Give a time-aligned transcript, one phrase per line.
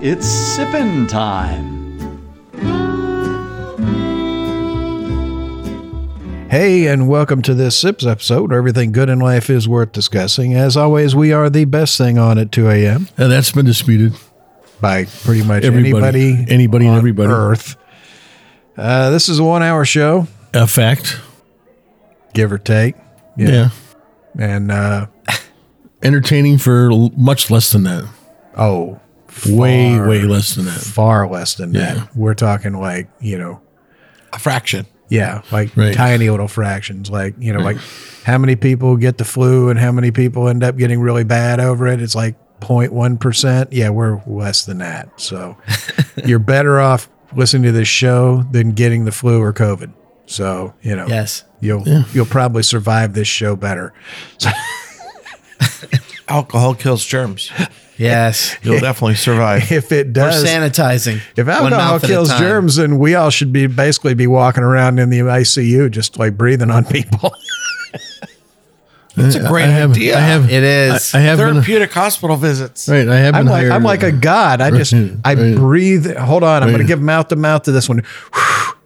[0.00, 1.76] Now it's sippin' time.
[6.50, 10.54] Hey, and welcome to this Sips episode where everything good in life is worth discussing.
[10.54, 13.06] As always, we are the best thing on at 2 a.m.
[13.18, 14.14] And that's been disputed.
[14.80, 16.28] by pretty much Everybody.
[16.30, 17.32] anybody, Anybody and on everybody.
[17.32, 17.76] Earth.
[18.78, 21.20] Uh, this is a one hour show, A fact.
[22.32, 22.94] give or take.
[23.36, 23.70] Yeah.
[24.38, 25.06] And, uh,
[26.02, 28.08] Entertaining for much less than that.
[28.56, 29.00] oh,
[29.46, 30.80] Way, far- way less than that.
[30.80, 31.94] Far less than Yeah.
[31.94, 32.16] that.
[32.16, 33.60] We're talking like, you know,
[34.32, 34.86] A fraction.
[35.08, 35.94] Yeah, like Right.
[35.94, 37.08] tiny little fractions.
[37.10, 37.78] Like, you know, like
[38.24, 41.60] how many people get the flu and how many people end up getting really bad
[41.60, 42.02] over it.
[42.02, 43.68] It's like 0.1%.
[43.70, 45.08] Yeah, we're less than that.
[45.16, 45.56] So
[46.26, 49.92] you're better off listening to this show than getting the flu or COVID.
[50.26, 51.44] So, you know, Yes.
[51.60, 53.94] you'll you'll probably survive this show better.
[56.28, 57.50] Alcohol kills germs.
[57.98, 58.56] Yes.
[58.62, 59.70] You'll definitely survive.
[59.78, 61.20] If it We're does sanitizing.
[61.36, 64.26] if One alcohol mouth at a kills germs, then we all should be basically be
[64.26, 67.32] walking around in the ICU just like breathing on people.
[69.20, 70.16] It's a great I have, idea.
[70.16, 71.14] I have, It is.
[71.14, 72.88] I, I have been, Therapeutic hospital visits.
[72.88, 73.08] right.
[73.08, 73.72] I have I'm like hired.
[73.72, 74.60] I'm like a god.
[74.60, 75.56] I just I right.
[75.56, 76.14] breathe.
[76.16, 78.02] Hold on, I'm going to give mouth to mouth to this one.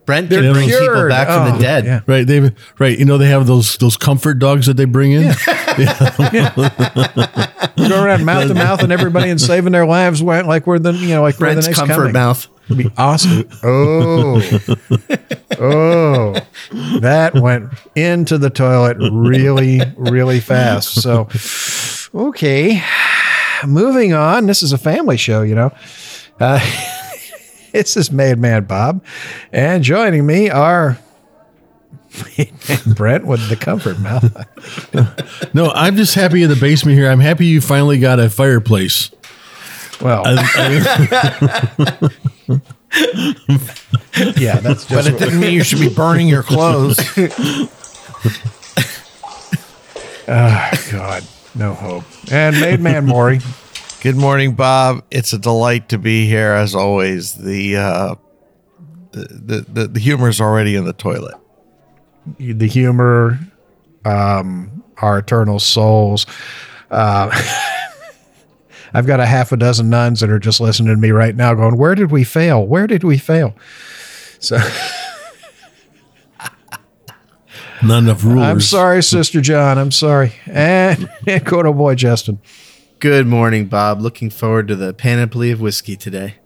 [0.05, 1.09] Brent They're can bring people cured.
[1.11, 1.85] back from Oh, the dead.
[1.85, 2.01] yeah.
[2.07, 2.27] right.
[2.27, 2.99] They right.
[2.99, 5.23] You know they have those those comfort dogs that they bring in.
[7.89, 10.93] Go around mouth to mouth and everybody and saving their lives wa- like we're the
[10.93, 12.13] you know like Brent's we're the next comfort coming.
[12.13, 12.49] mouth.
[12.67, 13.49] It'd be awesome.
[13.65, 14.41] Oh,
[15.59, 16.35] oh,
[17.01, 21.01] that went into the toilet really, really fast.
[21.03, 21.29] So,
[22.15, 22.83] okay,
[23.67, 24.47] moving on.
[24.47, 25.73] This is a family show, you know.
[26.41, 26.59] Uh,
[27.73, 29.05] this is Made Man Bob,
[29.53, 30.99] and joining me are
[32.87, 34.47] Brent with the comfort mouth.
[35.55, 37.11] No, I'm just happy in the basement here.
[37.11, 39.11] I'm happy you finally got a fireplace.
[40.01, 40.23] Well,
[44.39, 46.99] yeah, that's just But it didn't mean you should be burning your clothes.
[50.29, 51.25] Oh God,
[51.55, 52.05] no hope.
[52.31, 53.41] And Made Man Maury.
[54.03, 55.05] Good morning, Bob.
[55.13, 57.35] It's a delight to be here as always.
[57.35, 58.15] The uh,
[59.13, 61.37] the, the, the, the humor is already in the toilet.
[62.37, 63.39] the humor,
[64.05, 66.27] um, our eternal souls.
[66.91, 67.31] Uh,
[68.93, 71.55] I've got a half a dozen nuns that are just listening to me right now,
[71.55, 72.67] going, "Where did we fail?
[72.67, 73.55] Where did we fail?"
[74.41, 74.59] So
[77.85, 78.43] None of rulers.
[78.43, 79.79] I'm sorry, Sister John.
[79.79, 82.41] I'm sorry, and, and good old boy Justin.
[83.03, 84.01] Good morning, Bob.
[84.01, 86.37] Looking forward to the panoply of whiskey today.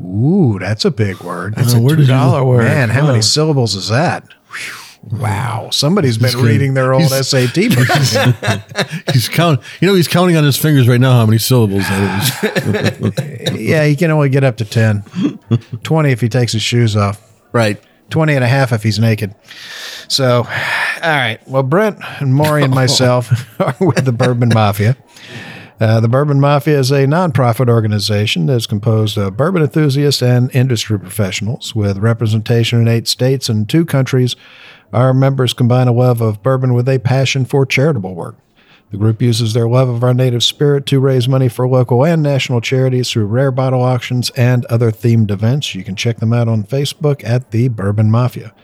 [0.00, 1.54] Ooh, that's a big word.
[1.56, 2.14] Uh, where did you-
[2.44, 2.62] word.
[2.62, 4.22] Man, how many syllables is that?
[4.48, 5.18] Whew.
[5.18, 6.44] Wow, somebody's been good.
[6.44, 7.88] reading their old He's- SAT book.
[9.12, 9.60] He's count.
[9.80, 13.02] You know, he's counting on his fingers right now how many syllables that
[13.52, 13.52] is.
[13.60, 15.02] yeah, he can only get up to 10.
[15.82, 17.20] 20 if he takes his shoes off.
[17.52, 17.82] Right.
[18.10, 19.34] 20 and a half if he's naked.
[20.06, 20.44] So, all
[21.02, 21.38] right.
[21.48, 24.96] Well, Brent and Maury and myself are with the Bourbon Mafia.
[25.84, 30.50] Uh, the Bourbon Mafia is a nonprofit organization that is composed of bourbon enthusiasts and
[30.56, 34.34] industry professionals with representation in eight states and two countries.
[34.94, 38.36] Our members combine a love of bourbon with a passion for charitable work.
[38.92, 42.22] The group uses their love of our native spirit to raise money for local and
[42.22, 45.74] national charities through rare bottle auctions and other themed events.
[45.74, 48.54] You can check them out on Facebook at the Bourbon Mafia.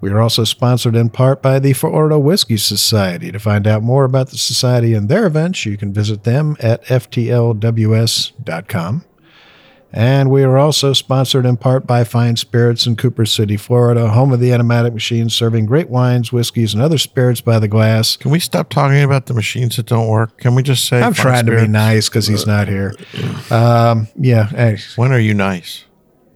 [0.00, 3.30] We are also sponsored in part by the Florida Whiskey Society.
[3.32, 6.84] To find out more about the society and their events, you can visit them at
[6.86, 9.04] ftlws.com.
[9.92, 14.32] And we are also sponsored in part by Fine Spirits in Cooper City, Florida, home
[14.32, 18.16] of the Enomatic Machine, serving great wines, whiskeys, and other spirits by the glass.
[18.16, 20.38] Can we stop talking about the machines that don't work?
[20.38, 22.94] Can we just say I'm Fun trying to be nice because he's not here.
[23.50, 25.84] Um, yeah, hey, When are you nice?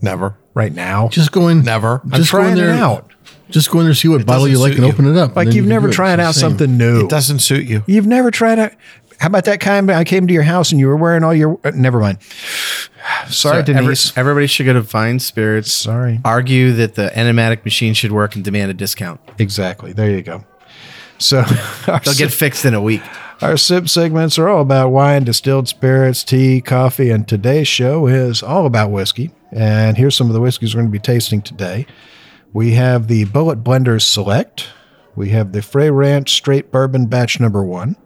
[0.02, 0.37] Never.
[0.55, 1.06] right now.
[1.08, 1.58] Just going.
[1.61, 1.64] in.
[1.64, 2.00] Never.
[2.05, 2.70] I'm Just go in there.
[2.70, 3.13] it out.
[3.54, 4.92] Just go in there, and see what bottle you doesn't like, suit and you.
[4.92, 5.36] open it up.
[5.36, 7.04] Like you've you never do tried out something new.
[7.04, 7.84] It doesn't suit you.
[7.86, 8.72] You've never tried out.
[9.20, 11.60] How about that time I came to your house and you were wearing all your?
[11.64, 12.18] Uh, never mind.
[13.28, 14.16] Sorry, So every- Denise.
[14.16, 15.72] everybody should go to Fine Spirits.
[15.72, 16.20] Sorry.
[16.24, 19.20] Argue that the enigmatic machine should work and demand a discount.
[19.38, 19.92] Exactly.
[19.92, 20.44] There you go.
[21.18, 21.42] So
[21.86, 23.02] They'll get fixed in a week.
[23.40, 28.42] Our sip segments are all about wine, distilled spirits, tea, coffee, and today's show is
[28.42, 29.30] all about whiskey.
[29.52, 31.86] And here's some of the whiskeys we're going to be tasting today.
[32.54, 34.68] We have the Bulleit Blenders Select.
[35.16, 37.96] We have the Frey Ranch Straight Bourbon Batch Number One.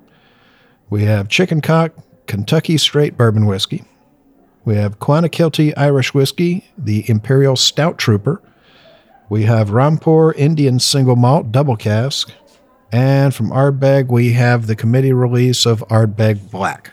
[0.88, 1.92] We have Chicken Cock
[2.26, 3.84] Kentucky Straight Bourbon Whiskey.
[4.64, 8.40] We have Clonakilty Irish Whiskey, the Imperial Stout Trooper.
[9.28, 12.32] We have Rampur Indian Single Malt Double Cask.
[12.90, 16.86] And from Ardbeg, we have the committee release of Ardbeg Blaaack.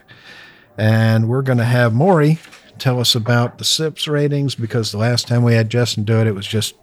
[0.78, 2.38] And we're going to have Maury
[2.80, 6.28] tell us about the SIPS ratings because the last time we had Justin do it,
[6.28, 6.76] it was just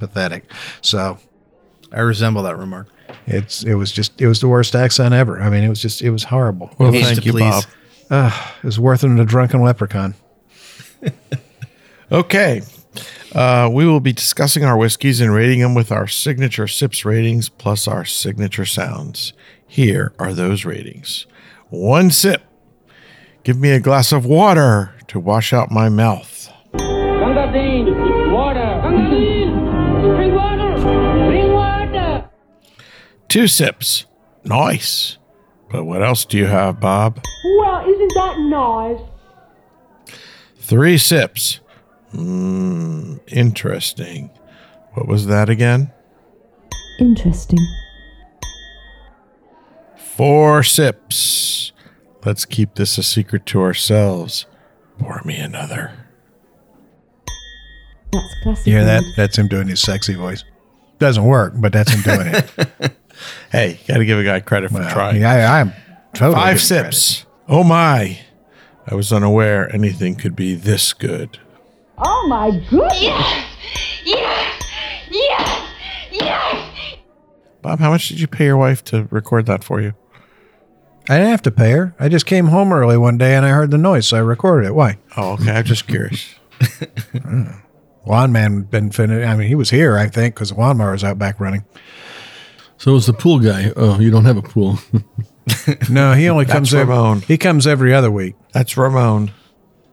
[0.00, 0.50] pathetic.
[0.80, 1.18] So
[1.92, 2.88] I resemble that remark.
[3.26, 5.40] it's it was just it was the worst accent ever.
[5.40, 6.74] I mean, it was just it was horrible.
[6.78, 7.66] Well, Haste thank you, please.
[8.08, 8.32] Bob.
[8.58, 10.14] It was worse than a drunken leprechaun.
[12.12, 12.62] Okay.
[13.34, 17.48] Uh, we will be discussing our whiskeys and rating them with our signature sips ratings
[17.48, 19.32] plus our signature sounds.
[19.64, 21.26] Here are those ratings.
[21.68, 22.42] One sip.
[23.44, 26.29] Give me a glass of water to wash out my mouth.
[33.30, 34.06] Two sips.
[34.44, 35.16] Nice.
[35.70, 37.24] But what else do you have, Bob?
[37.58, 39.00] Well, isn't that nice?
[40.56, 41.60] Three sips.
[42.12, 44.30] Mmm, interesting.
[44.94, 45.92] What was that again?
[46.98, 47.64] Interesting.
[49.96, 51.70] Four sips.
[52.24, 54.46] Let's keep this a secret to ourselves.
[54.98, 55.92] Pour me another.
[58.12, 58.66] That's classic.
[58.66, 59.04] You hear that?
[59.16, 60.42] That's him doing his sexy voice.
[60.98, 62.92] Doesn't work, but that's him doing it.
[63.52, 65.20] Hey, got to give a guy credit for Well, trying.
[65.20, 65.72] yeah, I, I'm
[66.14, 66.94] totally Five giving credit.
[66.94, 67.26] sips.
[67.48, 68.18] Oh my.
[68.86, 71.38] I was unaware anything could be this good.
[71.98, 73.00] Oh my goodness.
[74.04, 74.62] Yes!
[75.10, 75.68] Yes!
[76.12, 76.96] Yes!
[77.62, 79.94] Bob, how much did you pay your wife to record that for you?
[81.08, 81.94] I didn't have to pay her.
[81.98, 84.68] I just came home early one day and I heard the noise, so I recorded
[84.68, 84.74] it.
[84.74, 84.98] Why?
[85.16, 85.50] Oh, okay.
[85.52, 86.34] I'm just curious.
[87.22, 87.44] Hmm.
[88.06, 89.26] Lawn man been finished.
[89.28, 91.64] I mean, he was here, I think, because the lawnmower was out back running.
[92.80, 93.72] So it's the pool guy.
[93.76, 94.78] Oh, you don't have a pool.
[95.90, 97.22] No, he only comes every, Ramon.
[97.22, 98.36] he comes every other week.
[98.52, 99.32] That's Ramon.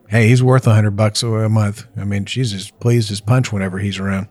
[0.08, 1.86] Hey, he's worth a hundred bucks a a month.
[1.98, 4.28] I mean, she's as pleased as punch whenever he's around.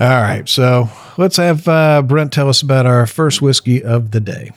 [0.00, 0.88] All right, so
[1.18, 4.52] let's have uh, Brent tell us about our first whiskey of the day.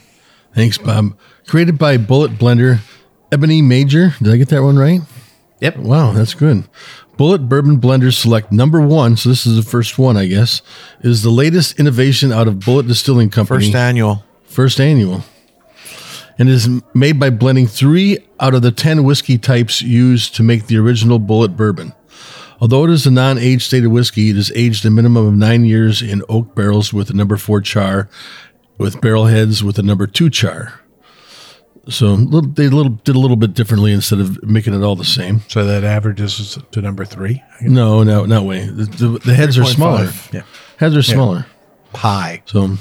[0.53, 1.17] Thanks, Bob.
[1.47, 2.79] Created by Bulleit Blender,
[3.31, 4.13] Eboni Major.
[4.21, 5.01] Did I get that one right?
[5.61, 5.77] Yep.
[5.77, 6.65] Wow, that's good.
[7.17, 9.15] Bulleit Bourbon Blender Select number one.
[9.15, 10.61] So this is the first one, I guess.
[11.01, 13.65] Is the latest innovation out of Bulleit Distilling Company.
[13.65, 14.23] First annual.
[14.45, 15.23] First annual.
[16.37, 20.67] And is made by blending three out of the 10 whiskey types used to make
[20.67, 21.93] the original Bulleit Bourbon.
[22.59, 25.65] Although it is a non aged stated whiskey, it is aged a minimum of nine
[25.65, 28.09] years in oak barrels with a number four char,
[28.77, 30.81] with barrel heads with a number two char.
[31.87, 35.05] So little- they little, did a little bit differently instead of making it all the
[35.05, 35.41] same.
[35.47, 37.43] So that averages to number three.
[37.61, 38.65] No, no, not way.
[38.65, 40.09] The, the, the heads are smaller.
[40.33, 40.41] Yeah.
[40.77, 41.45] Heads are smaller.
[41.93, 42.41] Pie.
[42.45, 42.77] So,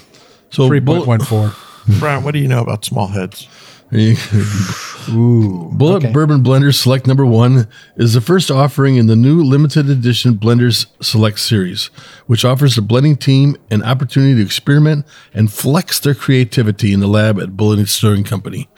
[0.51, 1.53] so Three Bullet- point one four.
[1.99, 3.47] Brian, what do you know about small heads?
[5.11, 5.71] Ooh.
[5.73, 6.13] Bulleit okay.
[6.13, 10.87] Bourbon Blenders Select Number One is the first offering in the new limited edition Blenders
[11.01, 11.87] Select series,
[12.27, 17.07] which offers the blending team an opportunity to experiment and flex their creativity in the
[17.07, 18.69] lab at Bulleit Distilling Company.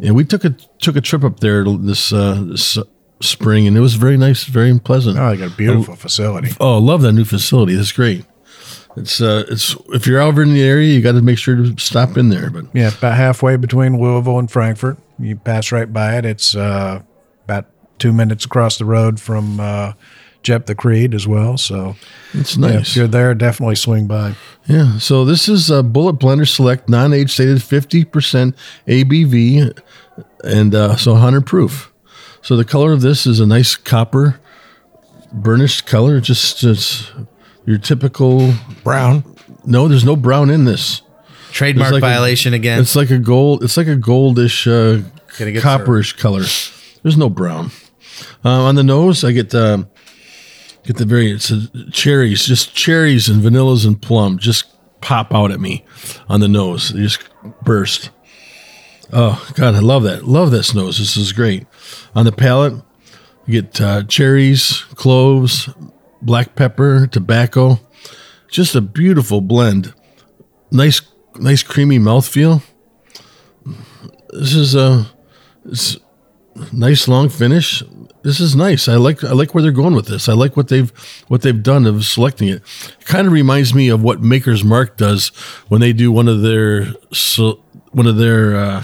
[0.00, 0.50] And we took a
[0.80, 2.82] took a trip up there this uh, this uh,
[3.20, 5.18] spring, and it was very nice, very pleasant.
[5.18, 6.50] Oh, they got a beautiful facility.
[6.58, 7.76] Oh, I love that new facility.
[7.76, 8.24] That's great.
[8.96, 11.78] It's uh, it's if you're over in the area, you got to make sure to
[11.78, 12.50] stop in there.
[12.50, 14.98] But Yeah, about halfway between Louisville and Frankfort.
[15.18, 16.24] You pass right by it.
[16.24, 17.02] It's uh,
[17.44, 17.66] about
[17.98, 19.92] two minutes across the road from uh,
[20.42, 21.58] Jeptha Creed as well.
[21.58, 21.96] So
[22.32, 22.90] it's yeah, nice.
[22.90, 24.34] if you're there, definitely swing by.
[24.66, 24.98] Yeah.
[24.98, 28.54] So this is a Bulleit Blender Select non-age stated 50%
[28.86, 29.78] ABV
[30.44, 31.92] and uh, so 100 proof.
[32.42, 34.40] So the color of this is a nice copper
[35.32, 36.20] burnished color.
[36.20, 37.10] Just it's
[37.68, 39.22] your typical Brown.
[39.66, 41.02] No, there's no brown in this.
[41.52, 42.80] Trademark It's like a- violation again.
[42.80, 43.62] It's like a gold.
[43.62, 45.06] It's like a goldish, uh,
[45.38, 46.44] Gonna get copperish color.
[47.02, 47.70] There's no brown.
[48.42, 49.84] Uh, on the nose, I get uh,
[50.84, 54.64] get the very it's uh, cherries, just cherries and vanillas and plum, just
[55.02, 55.84] pop out at me
[56.28, 56.88] on the nose.
[56.88, 57.22] They just
[57.62, 58.10] burst.
[59.12, 60.24] Oh God, I love that.
[60.26, 60.98] Love this nose.
[60.98, 61.66] This is great.
[62.14, 62.74] On the palate,
[63.46, 65.68] you get uh, cherries, cloves,
[66.22, 67.80] black pepper, tobacco.
[68.48, 69.94] Just a beautiful blend.
[70.70, 71.02] Nice,
[71.36, 72.62] nice creamy mouthfeel.
[74.30, 75.06] This is a
[76.72, 77.82] nice long finish.
[78.22, 78.88] this is nice.
[78.88, 80.28] I like I like where they're going with this.
[80.28, 80.90] I like what they've
[81.28, 82.62] what they've done of selecting it.
[83.00, 85.28] It kind of reminds me of what Maker's Mark does
[85.68, 86.86] when they do one of their
[87.92, 88.82] one of their uh,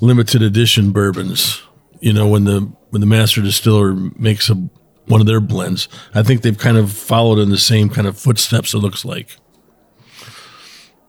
[0.00, 1.62] limited edition bourbons.
[2.00, 4.68] You know, when the when the master distiller makes a
[5.10, 5.88] one of their blends.
[6.14, 8.72] I think they've kind of followed in the same kind of footsteps.
[8.72, 9.36] It looks like.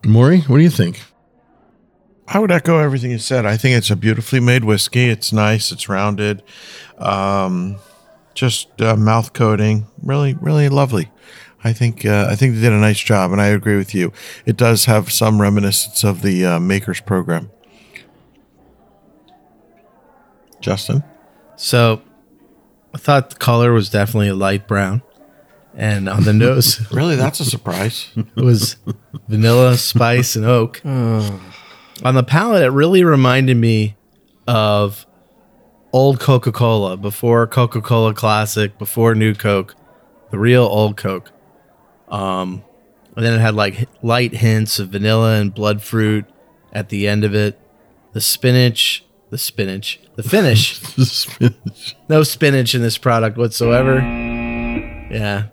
[0.03, 1.01] Maury, what do you think?
[2.27, 3.45] I would echo everything you said.
[3.45, 5.09] I think it's a beautifully made whiskey.
[5.09, 5.71] It's nice.
[5.71, 6.41] It's rounded.
[6.97, 7.77] Um,
[8.33, 9.87] just uh, mouth coating.
[10.01, 11.11] Really, really lovely.
[11.63, 14.11] I think uh, I think they did a nice job, and I agree with you.
[14.45, 17.51] It does have some reminiscence of the uh, Makers program.
[20.59, 21.03] Justin,
[21.55, 22.01] So
[22.93, 25.01] I thought the color was definitely a light brown.
[25.73, 28.09] And on the nose, really, that's a surprise.
[28.15, 28.75] it was
[29.29, 30.81] vanilla, spice, and oak.
[30.83, 33.95] On the palate, it really reminded me
[34.47, 35.05] of
[35.93, 39.75] old Coca Cola, before Coca Cola Classic, before New Coke,
[40.29, 41.31] the real old Coke.
[42.09, 42.63] Um,
[43.15, 46.25] and then it had like light hints of vanilla and blood fruit
[46.71, 47.59] at the end of it.
[48.13, 50.79] The spinach, the spinach, the finish.
[52.09, 53.95] no spinach in this product whatsoever.
[55.09, 55.45] Yeah.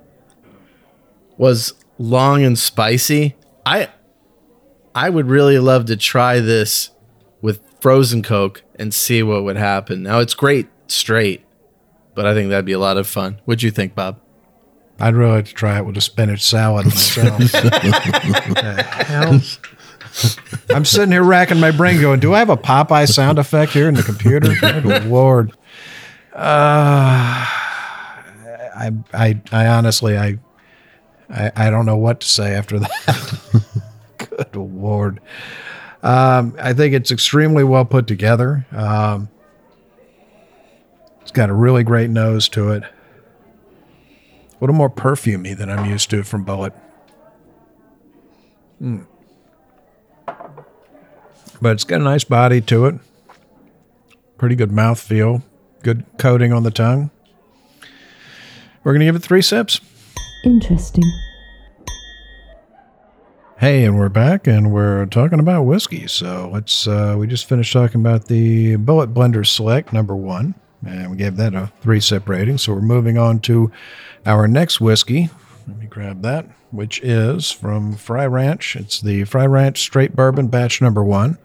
[1.38, 3.36] Was long and spicy.
[3.64, 3.88] I
[4.94, 6.90] I would really love to try this
[7.40, 10.02] with frozen Coke and see what would happen.
[10.02, 11.44] Now it's great straight,
[12.14, 13.40] but I think that'd be a lot of fun.
[13.44, 14.20] What'd you think, Bob?
[15.00, 17.38] I'd really like to try it with a spinach salad myself.
[20.70, 23.88] I'm sitting here racking my brain, going, "Do I have a Popeye sound effect here
[23.88, 25.52] in the computer?" Good lord.
[26.32, 27.46] Uh,
[28.78, 30.38] I, I, I honestly, I,
[31.28, 33.62] I, I don't know what to say after that.
[34.18, 35.20] Good lord.
[36.02, 38.66] Um, I think it's extremely well put together.
[38.70, 39.28] Um,
[41.22, 42.84] it's got a really great nose to it.
[42.84, 46.72] A little more perfumey than I'm used to from Bulleit.
[48.78, 49.02] Hmm.
[51.60, 52.94] But it's got a nice body to it.
[54.36, 55.42] Pretty good mouth feel.
[55.82, 57.10] Good coating on the tongue.
[58.84, 59.80] We're going to give it three sips.
[60.44, 61.04] Interesting.
[63.58, 66.06] Hey, and we're back, and we're talking about whiskey.
[66.06, 66.86] So let's.
[66.86, 70.54] Uh, we just finished talking about the Bulleit Blender Select number one,
[70.86, 72.58] and we gave that a three sip rating.
[72.58, 73.72] So we're moving on to
[74.24, 75.28] our next whiskey.
[75.68, 78.74] Let me grab that, which is from Frey Ranch.
[78.74, 81.38] It's the Frey Ranch Straight Bourbon Batch number one.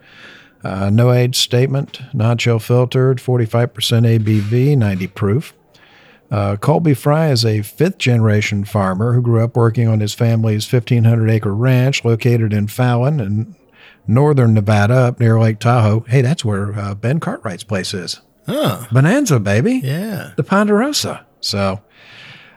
[0.63, 3.67] Uh, no age statement, non chill filtered, 45%
[4.19, 5.53] ABV, 90 proof.
[6.31, 10.71] Uh, Colby Frey is a fifth generation farmer who grew up working on his family's
[10.71, 13.55] 1,500 acre ranch located in Fallon in
[14.07, 16.05] northern Nevada up near Lake Tahoe.
[16.07, 18.21] Hey, that's where uh, Ben Cartwright's place is.
[18.47, 19.81] Oh, Bonanza, baby.
[19.83, 20.31] yeah.
[20.37, 21.25] The Ponderosa.
[21.39, 21.81] So,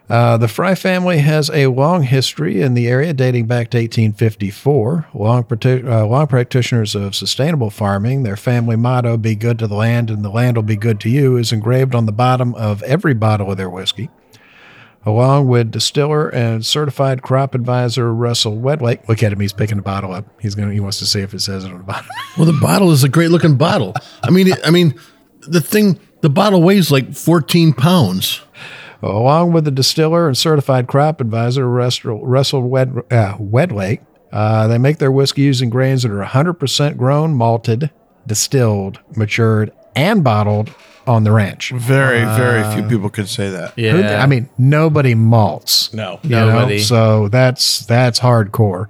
[0.08, 5.08] uh, the Frey family has a long history in the area dating back to 1854.
[5.14, 10.08] Long, uh, long practitioners of sustainable farming, their family motto, be good to the land
[10.08, 13.14] and the land will be good to you, is engraved on the bottom of every
[13.14, 14.08] bottle of their whiskey.
[15.04, 19.08] Along with distiller and certified crop advisor Russell Wedlake.
[19.08, 20.26] Look at him, he's picking the bottle up.
[20.40, 22.10] He's gonna he wants to see if it says it on the bottom.
[22.36, 23.94] Well, the bottle is a great looking bottle.
[24.22, 24.98] I mean, I mean,
[25.42, 28.40] the thing, the bottle weighs like 14 pounds.
[29.02, 34.00] Along with the distiller and certified crop advisor Russell, Russell Wed, uh, Wedlake.
[34.32, 37.90] Uh, they make their whiskey using grains that are 100% grown, malted,
[38.26, 40.70] distilled, matured, and bottled
[41.06, 41.70] on the ranch.
[41.70, 43.72] Very, very few people could say that.
[43.76, 44.22] Who- Yeah.
[44.22, 45.92] I mean, nobody malts.
[45.94, 46.18] No.
[46.24, 46.48] you know?
[46.50, 46.80] Nobody.
[46.80, 48.86] So that's that's hardcore.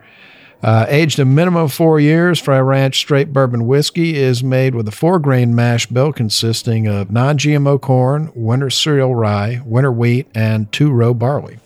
[0.62, 4.88] Uh, aged a minimum of four years, Frey Ranch Straight Bourbon Whiskey is made with
[4.88, 10.26] a four grain mash bill consisting of non GMO corn, winter cereal rye, winter wheat,
[10.34, 11.58] and two row barley.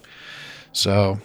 [0.72, 1.20] So.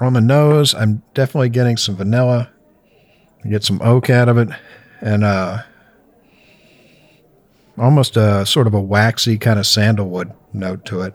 [0.00, 2.50] On the nose, I'm definitely getting some vanilla.
[3.48, 4.48] Get some oak out of it,
[5.00, 5.62] and uh,
[7.78, 11.14] almost a sort of a waxy kind of sandalwood note to it.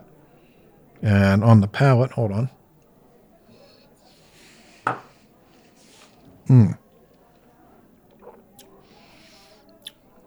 [1.02, 2.50] And on the palate, hold on.
[6.46, 6.70] Hmm.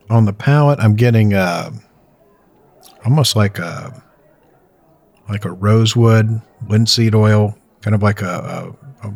[0.09, 1.71] On the palate, I'm getting uh,
[3.03, 4.03] almost like a
[5.29, 9.13] like a rosewood, linseed oil, kind of like a, a, a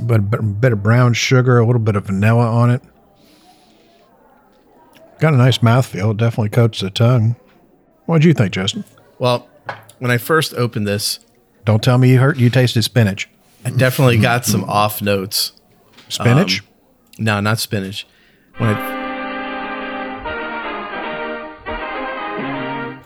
[0.00, 2.82] but a bit of brown sugar, a little bit of vanilla on it.
[5.20, 6.10] Got a nice mouthfeel.
[6.10, 7.36] It definitely coats the tongue.
[8.06, 8.84] What would you think, Justin?
[9.18, 9.48] Well,
[9.98, 11.20] when I first opened this,
[11.64, 12.36] Don't tell me you hurt.
[12.36, 13.28] You tasted spinach.
[13.64, 15.52] I definitely got some off notes.
[16.08, 16.60] Spinach.
[16.60, 16.66] Um,
[17.18, 18.06] no, not spinach.
[18.58, 18.76] When it,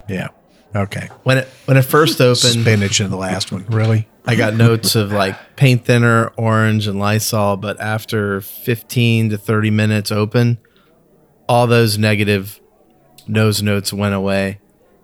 [0.09, 0.29] Yeah.
[0.75, 1.09] Okay.
[1.23, 3.65] when it when it first opened, Spinach in the last one.
[3.67, 4.09] Really?
[4.27, 7.57] I got notes of like paint thinner, orange, and Lysol.
[7.57, 10.59] But after 15 to 30 minutes open,
[11.49, 12.61] all those negative
[13.27, 14.61] nose notes went away,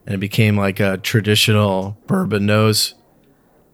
[0.06, 2.94] and it became like a traditional bourbon nose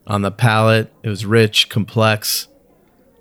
[0.07, 0.93] on the palate.
[1.03, 2.49] It was rich, complex.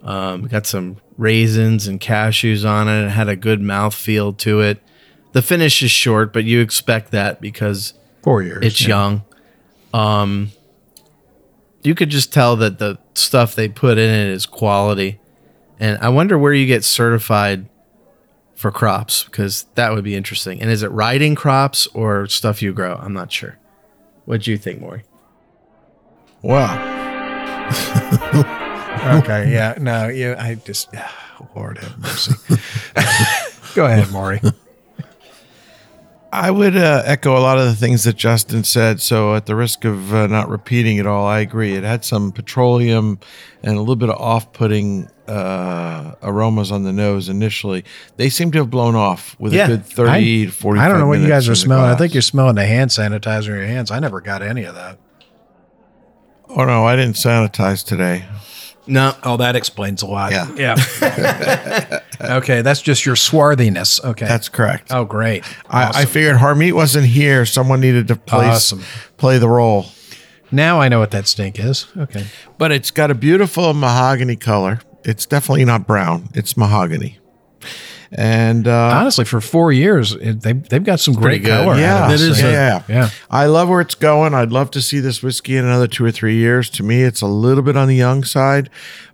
[0.01, 3.05] Um, got some raisins and cashews on it.
[3.05, 4.81] It had a good mouth feel to it.
[5.33, 8.65] The finish is short, but you expect that because Four years.
[8.65, 8.87] it's yeah.
[8.87, 9.23] young.
[9.93, 10.51] Um,
[11.83, 15.19] you could just tell that the stuff they put in it is quality,
[15.79, 17.67] and I wonder where you get certified
[18.59, 20.61] for crops because that would be interesting.
[20.61, 22.95] And is it riding crops or stuff you grow?
[23.01, 23.57] I'm not sure.
[24.25, 25.03] What do you think, Maury?
[26.41, 26.97] Wow.
[28.99, 29.53] Okay.
[29.53, 29.75] Yeah.
[29.79, 30.09] No.
[30.09, 30.35] Yeah.
[30.37, 30.93] I just.
[31.55, 32.33] Lord have mercy.
[33.73, 34.41] Go ahead, Maury.
[36.33, 38.99] I would uh, echo a lot of the things that Justin said.
[38.99, 41.75] So, at the risk of uh, not repeating it all, I agree.
[41.75, 43.19] It had some petroleum
[43.63, 47.85] and a little bit of off putting uh, aromas on the nose initially.
[48.17, 49.65] They seem to have blown off with Yeah.
[49.65, 51.85] a good 30 I, to 40 I don't know what you guys are smelling.
[51.91, 53.91] I think you're smelling the hand sanitizer in your hands.
[53.91, 54.97] I never got any of that.
[56.49, 58.25] Oh, no, I didn't sanitize today.
[58.87, 60.31] No, Oh, that explains a lot.
[60.31, 60.75] Yeah.
[60.99, 61.99] Yeah.
[62.21, 62.63] okay.
[62.63, 64.03] That's just your swarthiness.
[64.03, 64.25] Okay.
[64.25, 64.91] That's correct.
[64.91, 65.43] oh, great.
[65.69, 67.45] I, I figured Harmeet wasn't here.
[67.45, 68.81] Someone needed to play, Awesome.
[69.17, 69.85] play the role.
[70.51, 71.85] Now I know what that stink is.
[71.95, 72.25] Okay.
[72.57, 74.79] But it's got a beautiful mahogany color.
[75.03, 77.17] It's definitely not brown, it's mahogany.
[78.11, 81.77] And uh, Honestly, for four years, it, they, they've got some great color.
[81.77, 82.47] Yeah, out of that this is thing.
[82.47, 83.09] a- yeah, yeah.
[83.29, 84.33] I love where it's going.
[84.33, 86.71] I'd love to see this whiskey in another two or three years.
[86.71, 88.71] To me, it's a little bit on the young side,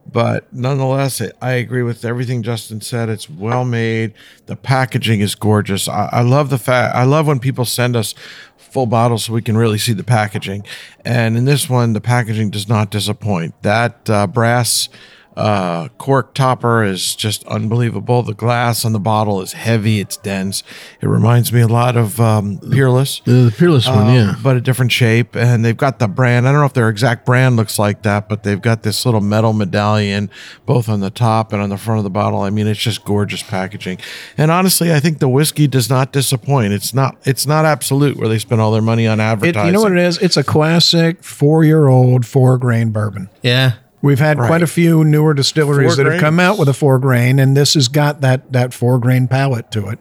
[0.09, 3.09] but nonetheless, I- I agree with everything Justin said.
[3.09, 4.13] It's well made.
[4.45, 5.89] The packaging is gorgeous.
[5.89, 6.95] I, I love the fact.
[6.95, 8.15] I love when people send us
[8.57, 10.65] full bottles so we can really see the packaging.
[11.03, 13.61] And in this one, the packaging does not disappoint.
[13.61, 14.87] That uh, brass
[15.35, 18.23] uh, cork topper is just unbelievable.
[18.23, 20.63] The glass on the bottle is heavy, it's dense.
[21.01, 23.21] It reminds me a lot of um, Peerless.
[23.25, 24.35] The, the Peerless one, Um, yeah.
[24.41, 25.35] But a different shape.
[25.35, 26.47] And they've got the brand.
[26.47, 29.21] I don't know if their exact brand looks like that, but they've got this little
[29.21, 30.29] metal medallion
[30.65, 32.41] both on the top and on the front of the bottle.
[32.41, 33.99] I mean, it's just gorgeous packaging.
[34.37, 36.73] And honestly, I think the whiskey does not disappoint.
[36.73, 39.67] It's not it's not absolute where they spend all their money on It, advertising.
[39.67, 40.17] you know what it is?
[40.19, 43.29] It's a classic four year old four grain bourbon.
[43.41, 43.73] yeah,
[44.05, 46.99] We've had quite a few newer distilleries Four that have come out with a four
[46.99, 49.99] grain, and this has got that that four grain palate to it.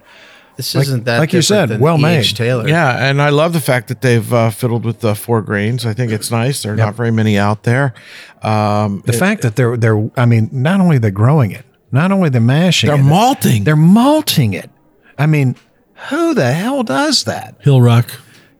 [0.56, 2.24] this Like- isn't that like you said, than well made.
[2.36, 2.68] Taylor.
[2.68, 5.84] Yeah, and I love the fact that they've uh, fiddled with the four grains.
[5.86, 6.62] I think it's nice.
[6.62, 7.94] There are not very many out there.
[8.42, 12.28] Um, The fact that they're they're I mean, not only they're growing it, not only
[12.28, 13.64] they're mashing they're it, malting.
[13.64, 14.70] they're malting it.
[15.18, 15.56] I mean,
[16.10, 17.60] who the hell does that?
[17.64, 18.10] Hillrock.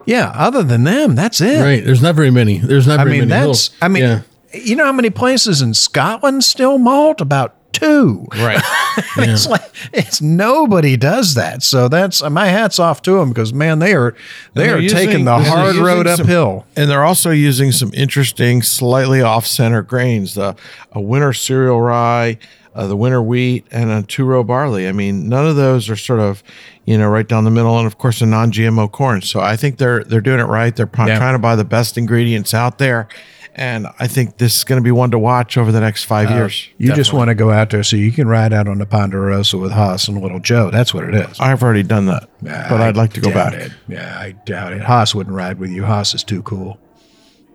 [0.06, 1.60] Yeah, other than them, that's it.
[1.62, 1.84] Right.
[1.84, 2.58] There's not very many.
[2.58, 3.46] There's not I very mean, many.
[3.46, 4.20] that's Hill- I mean, yeah.
[4.54, 7.20] You know how many places in Scotland still malt?
[7.20, 8.26] About two.
[8.36, 8.62] right.
[9.18, 9.62] it's like
[9.92, 11.62] it's nobody does that.
[11.62, 14.14] So that's my hats off to them because man, they are
[14.54, 16.66] they they're using- taking the hard using road some- uphill.
[16.76, 20.54] And they're also using some interesting, slightly off center grains the
[20.92, 22.38] a winter cereal rye,
[22.76, 24.86] uh, the winter wheat, and a two row barley.
[24.86, 26.44] I mean, none of those are sort of,
[26.84, 27.76] you know, right down the middle.
[27.78, 29.20] And of course, a non GMO corn.
[29.22, 30.74] So I think they're they're doing it right.
[30.74, 31.18] They're Yeah.
[31.18, 33.08] trying to buy the best ingredients out there.
[33.56, 36.28] And I think this is going to be one to watch over the next five
[36.28, 36.68] years.
[36.76, 39.58] You just want to go out there so you can ride out on the Ponderosa
[39.58, 40.70] with Hoss and Little Joe.
[40.72, 41.38] That's what it is.
[41.38, 43.60] I've already done that, but I'd like to go doubt back.
[43.60, 43.72] It.
[43.86, 44.82] Yeah, I doubt it.
[44.82, 45.84] Hoss wouldn't ride with you.
[45.84, 46.80] Hoss is too cool.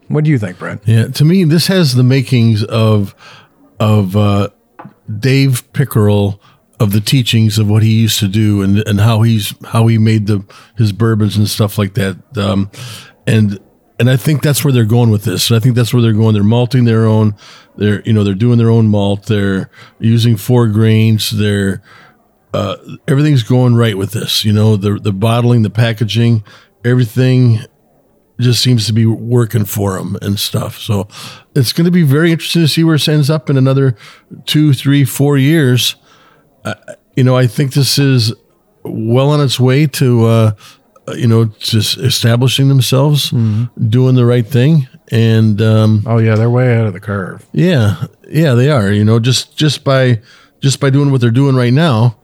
[0.07, 0.83] What do you think, Brent?
[0.85, 3.13] Yeah, to me, this has the makings of
[3.79, 4.49] of uh,
[5.19, 6.39] Dave Pickerell
[6.79, 9.97] of the teachings of what he used to do and and how he's how he
[9.97, 10.45] made the
[10.77, 12.17] his bourbons and stuff like that.
[12.37, 12.71] Um,
[13.27, 13.59] and
[13.99, 15.51] and I think that's where they're going with this.
[15.51, 16.33] I think that's where they're going.
[16.33, 17.35] They're malting their own.
[17.75, 19.25] They're you know they're doing their own malt.
[19.25, 21.29] They're using four grains.
[21.31, 21.83] They're
[22.53, 24.45] uh, everything's going right with this.
[24.45, 26.43] You know the the bottling, the packaging,
[26.85, 27.59] everything
[28.39, 30.77] just seems to be working for them and stuff.
[30.77, 31.07] So
[31.55, 33.97] it's going to be very interesting to see where it ends up in another
[34.45, 35.95] two, three, four years.
[36.63, 36.75] Uh,
[37.15, 38.33] you know, I think this is
[38.83, 40.51] well on its way to, uh,
[41.15, 46.75] you know, just establishing themselves, doing the right thing, and um, Oh yeah, they're way
[46.77, 47.45] out of the curve.
[47.53, 48.91] yeah, yeah, they are.
[48.91, 50.21] You know, just just by
[50.61, 52.15] just by doing what they're doing right now.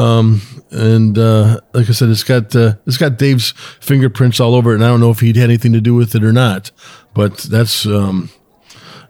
[0.00, 4.70] Um, and uh, like I said, it's got uh, it's got Dave's fingerprints all over
[4.72, 6.70] it, and I don't know if he'd had anything to do with it or not.
[7.14, 8.30] But that's um,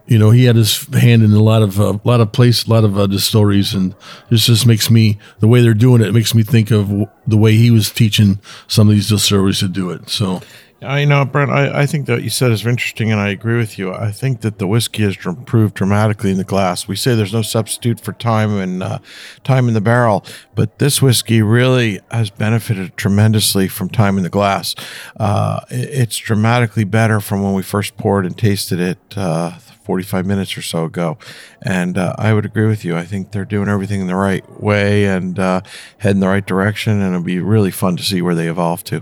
[0.09, 2.69] you know, he had his hand in a lot of a lot of place, a
[2.69, 3.95] lot of uh, distilleries, and
[4.29, 6.07] this just makes me the way they're doing it.
[6.07, 9.59] it makes me think of w- the way he was teaching some of these distilleries
[9.59, 10.09] to do it.
[10.09, 10.41] So
[10.81, 11.51] I know, Brent.
[11.51, 13.93] I, I think that you said is interesting, and I agree with you.
[13.93, 16.87] I think that the whiskey has improved dramatically in the glass.
[16.87, 18.99] We say there's no substitute for time and uh,
[19.43, 20.23] time in the barrel,
[20.55, 24.73] but this whiskey really has benefited tremendously from time in the glass.
[25.19, 28.97] Uh, it- it's dramatically better from when we first poured and tasted it.
[29.17, 29.51] Uh,
[29.89, 31.17] 45 minutes or so ago.
[31.63, 32.95] And uh, I would agree with you.
[32.95, 35.61] I think they're doing everything in the right way and uh,
[35.97, 37.01] heading the right direction.
[37.01, 39.01] And it'll be really fun to see where they evolve to.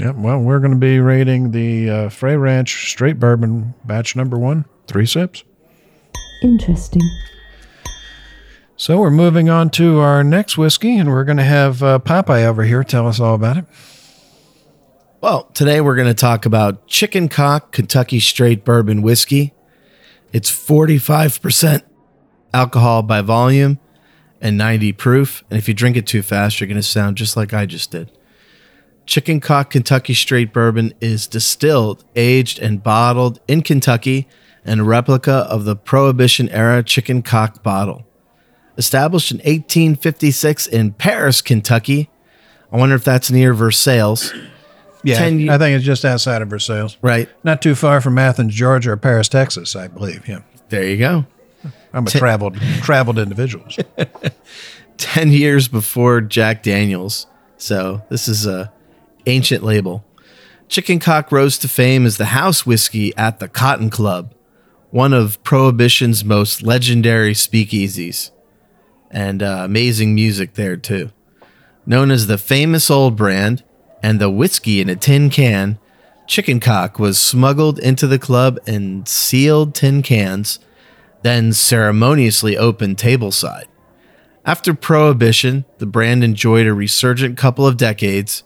[0.00, 0.16] Yep.
[0.16, 4.64] Well, we're going to be rating the uh, Frey Ranch Straight Bourbon Batch Number One,
[4.88, 5.44] three sips.
[6.42, 7.08] Interesting.
[8.74, 12.42] So we're moving on to our next whiskey, and we're going to have uh, Popeye
[12.42, 13.64] over here tell us all about it.
[15.24, 19.54] Well, today we're going to talk about Chicken Cock Kentucky Straight Bourbon Whiskey.
[20.34, 21.80] It's 45%
[22.52, 23.80] alcohol by volume
[24.42, 25.42] and 90 proof.
[25.48, 27.90] And if you drink it too fast, you're going to sound just like I just
[27.90, 28.12] did.
[29.06, 34.28] Chicken Cock Kentucky Straight Bourbon is distilled, aged, and bottled in Kentucky
[34.62, 38.06] and a replica of the Prohibition era chicken cock bottle.
[38.76, 42.10] Established in 1856 in Paris, Kentucky.
[42.70, 44.30] I wonder if that's near Versailles.
[45.04, 46.96] Yeah, 10 ye- I think it's just outside of Versailles.
[47.02, 47.28] Right.
[47.44, 50.26] Not too far from Athens, Georgia, or Paris, Texas, I believe.
[50.28, 50.40] Yeah,
[50.70, 51.26] There you go.
[51.92, 53.66] I'm a traveled traveled individual.
[54.98, 57.26] 10 years before Jack Daniels.
[57.56, 58.72] So this is a
[59.26, 60.04] ancient label.
[60.68, 64.34] Chicken Cock rose to fame as the house whiskey at the Cotton Club,
[64.90, 68.30] one of Prohibition's most legendary speakeasies.
[69.10, 71.10] And uh, amazing music there, too.
[71.86, 73.62] Known as the famous old brand
[74.04, 75.78] and the whiskey in a tin can,
[76.26, 80.58] Chicken Cock was smuggled into the club in sealed tin cans,
[81.22, 83.64] then ceremoniously opened tableside.
[84.44, 88.42] After Prohibition, the brand enjoyed a resurgent couple of decades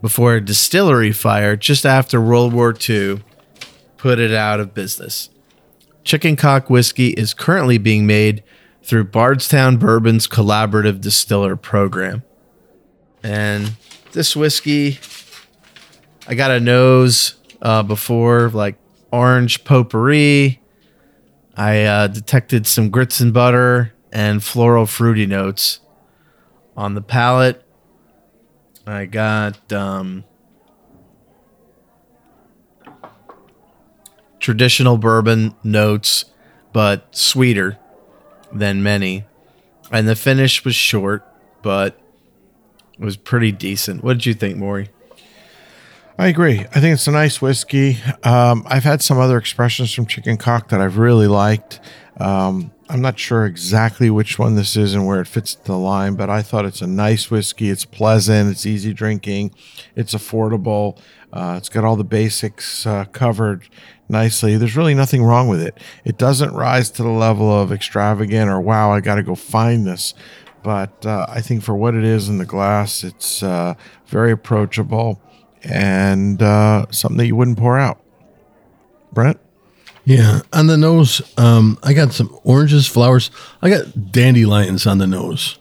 [0.00, 3.22] before a distillery fire just after World War II
[3.98, 5.28] put it out of business.
[6.02, 8.42] Chicken Cock whiskey is currently being made
[8.82, 12.22] through Bardstown Bourbon's collaborative distiller program.
[13.22, 13.76] And
[14.14, 14.98] this whiskey,
[16.26, 18.76] I got a nose uh, before, like
[19.12, 20.60] orange potpourri.
[21.56, 25.80] I uh, detected some grits and butter and floral fruity notes
[26.76, 27.62] on the palate.
[28.86, 30.24] I got um,
[34.38, 36.26] traditional bourbon notes,
[36.72, 37.78] but sweeter
[38.52, 39.24] than many.
[39.90, 41.26] And the finish was short,
[41.62, 41.98] but
[42.98, 44.02] was pretty decent.
[44.04, 44.88] What did you think, Maury?
[46.16, 46.60] I agree.
[46.60, 47.98] I think it's a nice whiskey.
[48.22, 51.80] Um, I've had some other expressions from Chicken Cock that I've really liked.
[52.18, 56.14] Um, I'm not sure exactly which one this is and where it fits the line,
[56.14, 57.70] but I thought it's a nice whiskey.
[57.70, 58.50] It's pleasant.
[58.50, 59.54] It's easy drinking.
[59.96, 60.98] It's affordable.
[61.32, 63.68] Uh, it's got all the basics uh, covered
[64.08, 64.56] nicely.
[64.56, 65.78] There's really nothing wrong with it.
[66.04, 69.84] It doesn't rise to the level of extravagant or wow, I got to go find
[69.84, 70.14] this.
[70.64, 73.74] But uh, I think for what it is in the glass, it's uh,
[74.06, 75.20] very approachable
[75.62, 78.00] and uh, something that you wouldn't pour out.
[79.12, 79.38] Brent?
[80.06, 83.30] Yeah, on the nose, um, I got some oranges, flowers.
[83.62, 85.58] I got dandelions on the nose.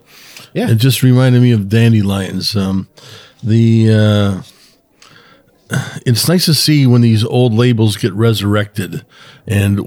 [0.54, 0.70] Yeah.
[0.70, 2.56] it just reminded me of dandelions.
[2.56, 2.88] Um,
[3.44, 4.42] the uh,
[6.06, 9.06] it's nice to see when these old labels get resurrected,
[9.48, 9.78] and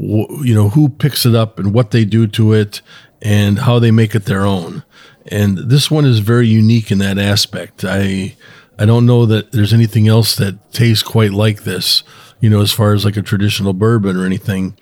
[0.44, 2.80] you know who picks it up and what they do to it,
[3.22, 4.84] and how they make it their own.
[5.26, 7.84] And this one is very unique in that aspect.
[7.84, 8.36] I
[8.78, 12.02] I don't know that there's anything else that tastes quite like this.
[12.40, 14.76] You know, as far as like a traditional bourbon or anything,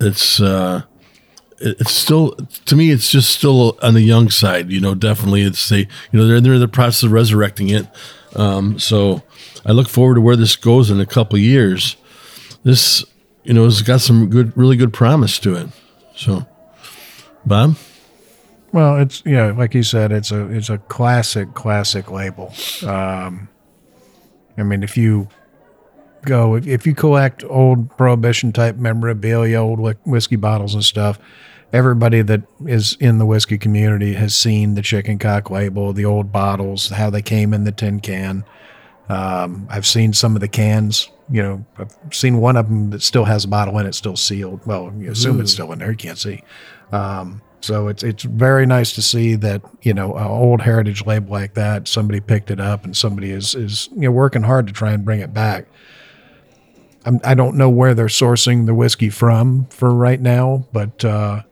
[0.00, 0.82] it's uh,
[1.58, 4.70] it's still to me it's just still on the young side.
[4.70, 7.86] You know, definitely it's they you know they're they're in the process of resurrecting it.
[8.36, 9.22] Um, so
[9.66, 11.96] I look forward to where this goes in a couple years.
[12.62, 13.04] This
[13.42, 15.68] you know has got some good, really good promise to it.
[16.16, 16.46] So,
[17.46, 17.76] Bob.
[18.72, 22.52] Well, it's yeah, like you said, it's a it's a classic classic label.
[22.84, 23.48] Um,
[24.58, 25.28] I mean, if you
[26.24, 31.20] go if you collect old prohibition type memorabilia, old whiskey bottles and stuff,
[31.72, 36.32] everybody that is in the whiskey community has seen the chicken cock label, the old
[36.32, 38.44] bottles, how they came in the tin can.
[39.08, 41.10] Um, I've seen some of the cans.
[41.30, 44.16] You know, I've seen one of them that still has a bottle in it, still
[44.16, 44.66] sealed.
[44.66, 45.90] Well, you assume it's still in there.
[45.90, 46.42] You can't see.
[46.92, 51.30] Um, so it's it's very nice to see that you know an old heritage label
[51.30, 54.72] like that somebody picked it up and somebody is is you know working hard to
[54.72, 55.66] try and bring it back.
[57.06, 61.42] I'm, I don't know where they're sourcing the whiskey from for right now, but uh,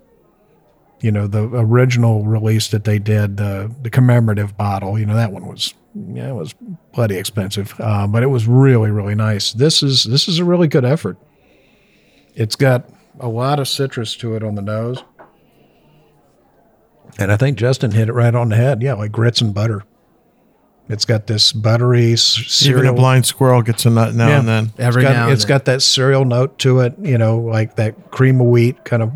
[1.00, 5.32] you know the original release that they did, the the commemorative bottle, you know that
[5.32, 6.54] one was yeah it was
[6.92, 9.54] bloody expensive, uh, but it was really really nice.
[9.54, 11.16] This is this is a really good effort.
[12.34, 15.02] It's got a lot of citrus to it on the nose,
[17.18, 18.82] and I think Justin hit it right on the head.
[18.82, 19.84] Yeah, like grits and butter.
[20.88, 24.38] It's got this buttery s- Even a blind squirrel gets a nut now Yeah.
[24.40, 24.72] and then.
[24.78, 25.48] Every it's got, now and it's then.
[25.48, 29.12] got that cereal note to it, you know, like that cream of wheat kind of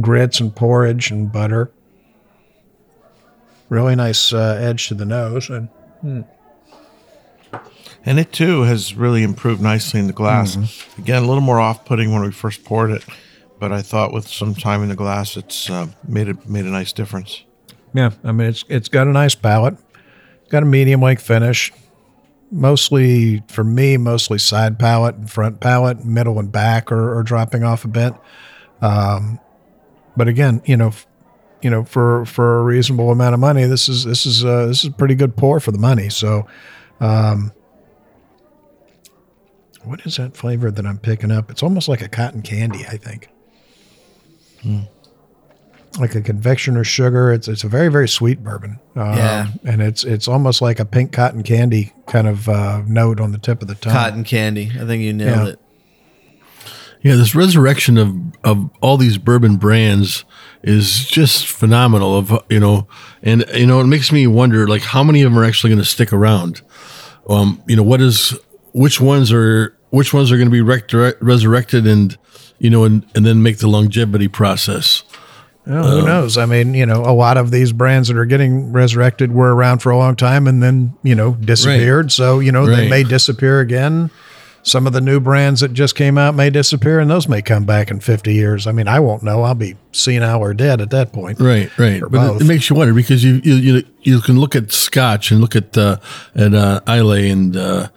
[0.00, 1.70] grits and porridge and butter.
[3.68, 5.68] Really nice uh, edge to the nose, and
[8.06, 10.56] And it too has really improved nicely in the glass.
[10.56, 11.02] Mm-hmm.
[11.02, 13.04] Again, a little more off-putting when we first poured it,
[13.58, 16.70] but I thought with some time in the glass, it's uh, made it made a
[16.70, 17.44] nice difference.
[17.94, 19.76] yeah, I mean it's it's got a nice palate,
[20.48, 21.72] got a medium length finish.
[22.50, 27.62] Mostly for me, mostly side palate and front palate, middle and back are, are dropping
[27.62, 28.14] off a bit.
[28.80, 29.38] Um,
[30.16, 30.92] but again, you know,
[31.60, 34.78] you know, for for a reasonable amount of money, this is this is uh, this
[34.78, 36.08] is a pretty good pour for the money.
[36.08, 36.46] So,
[37.00, 37.52] um,
[39.84, 41.50] what is that flavor that I'm picking up?
[41.50, 43.28] It's almost like a cotton candy, I think.
[45.98, 47.32] Like a convection or sugar.
[47.32, 48.78] It's it's a very very sweet bourbon.
[48.94, 49.46] Um, Yeah.
[49.64, 53.38] and it's it's almost like a pink cotton candy kind of uh, note on the
[53.38, 53.92] tip of the tongue.
[53.92, 54.70] Cotton candy.
[54.80, 55.52] I think you nailed Yeah.
[55.54, 55.60] it.
[57.00, 60.24] Yeah, this resurrection of of all these bourbon brands
[60.62, 62.16] is just phenomenal.
[62.16, 62.86] Of you know,
[63.22, 65.82] and you know, it makes me wonder like how many of them are actually going
[65.82, 66.60] to stick around.
[67.28, 68.36] Um, you know, what is
[68.72, 72.16] which ones are which ones are going to be rec- resurrected and
[72.58, 75.02] you know, and and then make the longevity process.
[75.66, 76.38] Well, who knows?
[76.38, 79.80] I mean, you know, a lot of these brands that are getting resurrected were around
[79.80, 82.10] for a long time and then, you know, disappeared.
[82.10, 84.10] So, you know, they may disappear again.
[84.62, 87.64] Some of the new brands that just came out may disappear and those may come
[87.64, 88.66] back in 50 years.
[88.66, 89.42] I mean, I won't know.
[89.42, 91.38] I'll be senile or dead at that point.
[91.38, 92.00] Right, right.
[92.00, 92.40] But it, both.
[92.40, 95.54] it makes you wonder because you you you, you can look at Scotch and look
[95.54, 95.98] at uh,
[96.34, 97.88] at uh, Islay and uh,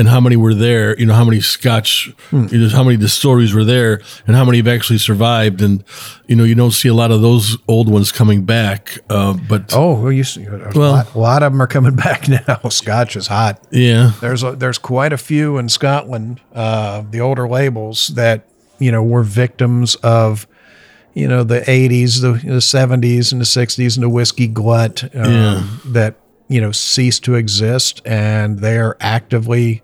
[0.00, 0.98] and how many were there.
[0.98, 2.46] You know how many Scotch, Hmm.
[2.50, 5.60] you know, how many distilleries were there, and how many have actually survived.
[5.60, 5.84] And
[6.26, 8.98] you know you don't see a lot of those old ones coming back.
[9.10, 11.94] Uh, but Oh, well, you see, Well- a, lot, a lot of them are coming
[12.06, 12.58] back now.
[12.70, 13.60] Scotch is hot.
[13.70, 18.46] yeah, There's a, there's quite a few in Scotland, uh, the older labels that
[18.78, 20.46] you know were victims of
[21.12, 25.30] you know the 80s, the, the 70s, and the 60s, and the whiskey glut um,
[25.32, 25.62] Yeah.
[25.86, 26.14] that
[26.48, 29.82] you know ceased to exist, and they are actively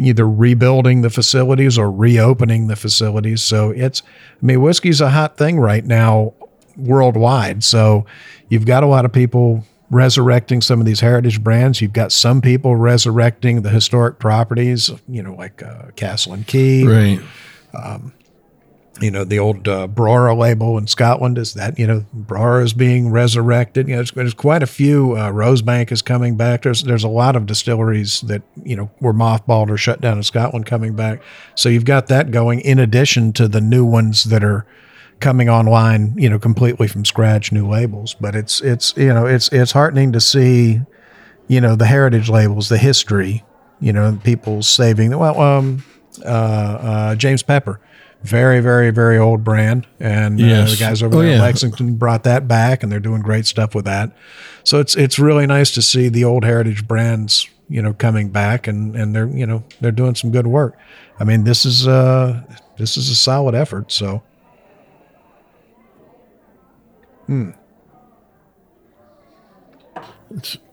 [0.00, 3.42] either rebuilding the facilities or reopening the facilities.
[3.42, 4.02] So it's,
[4.42, 6.34] I mean, whiskey's a hot thing right now
[6.76, 7.64] worldwide.
[7.64, 8.06] So
[8.48, 11.80] you've got a lot of people resurrecting some of these heritage brands.
[11.80, 16.86] You've got some people resurrecting the historic properties, you know, like uh, Castle and Key
[16.86, 17.20] right.
[19.00, 22.72] You know, the old uh, Brora label in Scotland is that, you know, Brora is
[22.72, 23.88] being resurrected.
[23.88, 25.12] You know, there's, there's quite a few.
[25.12, 26.62] Uh, Rosebank is coming back.
[26.62, 30.22] There's there's a lot of distilleries that, you know, were mothballed or shut down in
[30.22, 31.20] Scotland coming back.
[31.54, 34.66] So you've got that going in addition to the new ones that are
[35.20, 38.14] coming online, you know, completely from scratch, new labels.
[38.14, 40.80] But it's, it's, you know, it's, it's heartening to see,
[41.48, 43.44] you know, the heritage labels, the history,
[43.80, 45.84] you know, people saving, well, um,
[46.24, 47.80] uh, uh, James Pepper.
[48.22, 50.70] Very, very, very old brand, and uh, Yes.
[50.72, 51.40] the guys over Oh, there in.
[51.40, 54.10] Lexington brought that back, and they're doing great stuff with that.
[54.64, 58.66] So it's it's really nice to see the old heritage brands, you know, coming back,
[58.66, 60.76] and and they're you know they're doing some good work.
[61.20, 62.42] I mean, this is uh
[62.78, 63.92] this is a solid effort.
[63.92, 64.22] So
[70.30, 70.65] It's another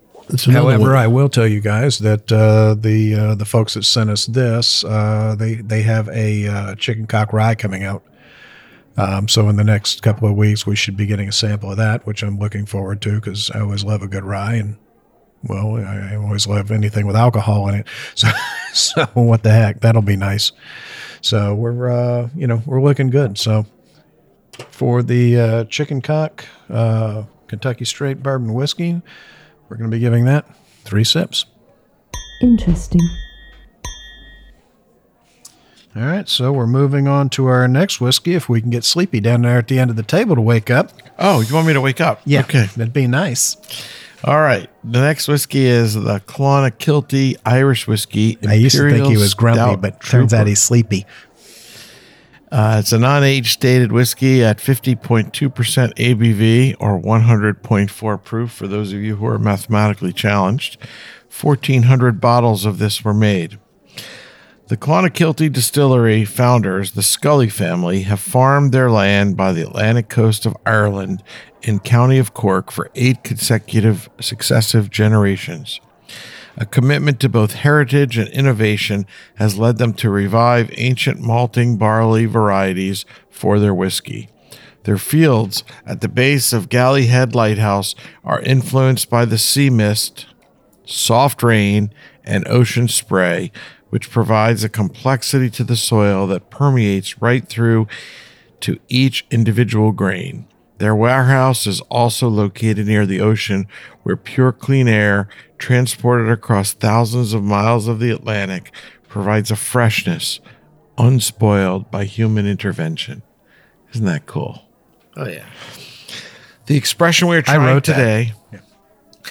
[0.45, 0.95] However, one.
[0.95, 4.83] I will tell you guys that uh, the uh, the folks that sent us this,
[4.83, 8.03] uh, they they have a uh, chicken cock rye coming out.
[8.95, 11.77] Um, so in the next couple of weeks, we should be getting a sample of
[11.77, 14.77] that, which I'm looking forward to because I always love a good rye, and
[15.43, 17.87] well, I, I always love anything with alcohol in it.
[18.15, 18.27] So,
[18.73, 20.51] so what the heck, that'll be nice.
[21.21, 23.37] So we're uh, you know we're looking good.
[23.37, 23.65] So
[24.69, 29.01] for the uh, chicken cock uh, Kentucky straight bourbon whiskey,
[29.69, 30.45] we're going to be giving that
[30.83, 31.45] three sips.
[32.41, 33.01] Interesting.
[35.95, 38.33] All right, so we're moving on to our next whiskey.
[38.33, 40.71] If we can get Sleepy down there at the end of the table to wake
[40.71, 40.91] up.
[41.19, 42.21] Oh, you want me to wake up?
[42.25, 42.41] Yeah.
[42.41, 42.65] Okay.
[42.75, 43.57] that'd be nice.
[44.23, 44.69] All right.
[44.83, 48.39] The next whiskey is the Clonakilty Irish whiskey.
[48.47, 51.05] I used to think he was grumpy, Stout but turns out he's sleepy.
[52.53, 58.51] Uh, it's a non-age stated whiskey at 50.2% ABV or 100.4 proof.
[58.51, 60.77] For those of you who are mathematically challenged,
[61.31, 63.57] 1,400 bottles of this were made.
[64.67, 70.45] The Clonakilty Distillery founders, the Scully family, have farmed their land by the Atlantic coast
[70.45, 71.23] of Ireland
[71.63, 75.81] in County of Cork for eight consecutive successive generations.
[76.55, 82.25] A commitment to both heritage and innovation has led them to revive ancient malting barley
[82.25, 84.29] varieties for their whiskey.
[84.83, 90.27] Their fields at the base of Galley Head Lighthouse are influenced by the sea mist,
[90.85, 91.91] soft rain,
[92.23, 93.51] and ocean spray,
[93.89, 97.87] which provides a complexity to the soil that permeates right through
[98.59, 100.47] to each individual grain.
[100.79, 103.67] Their warehouse is also located near the ocean,
[104.03, 108.71] where pure clean air, transported across thousands of miles of the Atlantic,
[109.07, 110.39] provides a freshness
[110.97, 113.21] unspoiled by human intervention.
[113.93, 114.63] Isn't that cool?
[115.15, 115.45] Oh yeah.
[116.65, 118.31] The expression we're trying wrote that.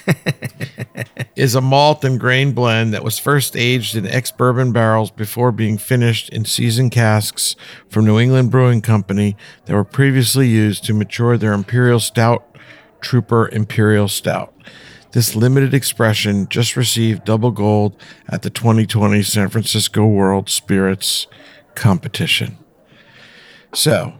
[1.35, 5.51] is a malt and grain blend that was first aged in ex bourbon barrels before
[5.51, 7.55] being finished in seasoned casks
[7.89, 12.57] from New England Brewing Company that were previously used to mature their Imperial Stout
[13.01, 14.53] Trooper Imperial Stout.
[15.11, 17.95] This limited expression just received double gold
[18.27, 21.27] at the 2020 San Francisco World Spirits
[21.75, 22.57] Competition.
[23.73, 24.13] So,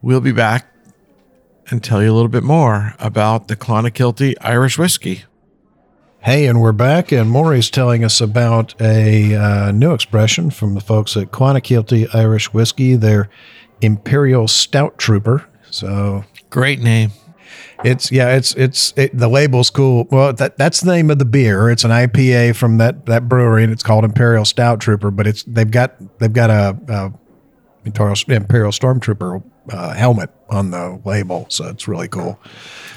[0.00, 0.73] we'll be back
[1.70, 5.24] and tell you a little bit more about the Clonakilty Irish whiskey.
[6.20, 10.80] Hey, and we're back, and Maury's telling us about a uh, new expression from the
[10.80, 13.28] folks at Clonakilty Irish Whiskey, their
[13.82, 15.46] Imperial Stout Trooper.
[15.70, 17.10] So Great name.
[17.84, 20.08] it's yeah, it's it's it, the label's cool.
[20.10, 21.68] Well, that that's the name of the beer.
[21.68, 25.10] It's an IPA from that that brewery, and it's called Imperial Stout Trooper.
[25.10, 27.12] But it's they've got they've got a, a
[27.84, 32.38] Imperial, Imperial Stormtrooper uh, helmet on the label, so it's really cool.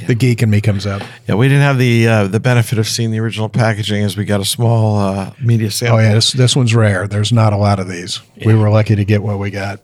[0.06, 1.04] The geek in me comes out.
[1.28, 4.26] Yeah, we didn't have the uh, the benefit of seeing the original packaging as we
[4.26, 5.97] got a small uh, media sample.
[5.97, 7.08] Oh yeah, this this one's rare.
[7.08, 8.21] There's not a lot of these.
[8.45, 9.80] We were lucky to get what we got.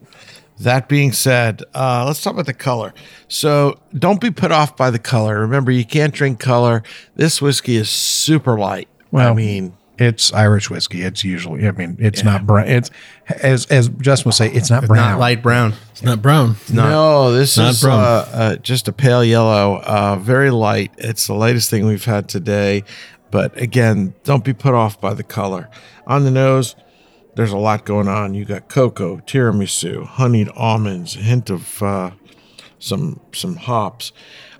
[0.59, 2.93] That being said, uh, let's talk about the color.
[3.27, 5.39] So don't be put off by the color.
[5.39, 6.83] Remember, you can't drink color.
[7.15, 8.87] This whiskey is super light.
[9.11, 11.03] Well, I mean, It's Irish whiskey.
[11.03, 11.67] It's usually.
[11.67, 12.67] I mean, it's not brown.
[12.67, 12.89] It's
[13.29, 15.11] as as Justin would say, it's not brown.
[15.11, 15.73] Not light brown.
[15.91, 16.55] It's not brown.
[16.71, 17.99] no, this not is brown.
[17.99, 20.91] uh, uh, just a pale yellow, uh, very light.
[20.97, 22.83] It's the lightest thing we've had today.
[23.29, 25.69] But again, don't be put off by the color.
[26.07, 26.75] On the nose,
[27.35, 28.33] there's a lot going on.
[28.33, 32.11] You got cocoa, tiramisu, honeyed almonds, a hint of uh,
[32.79, 34.11] some some hops.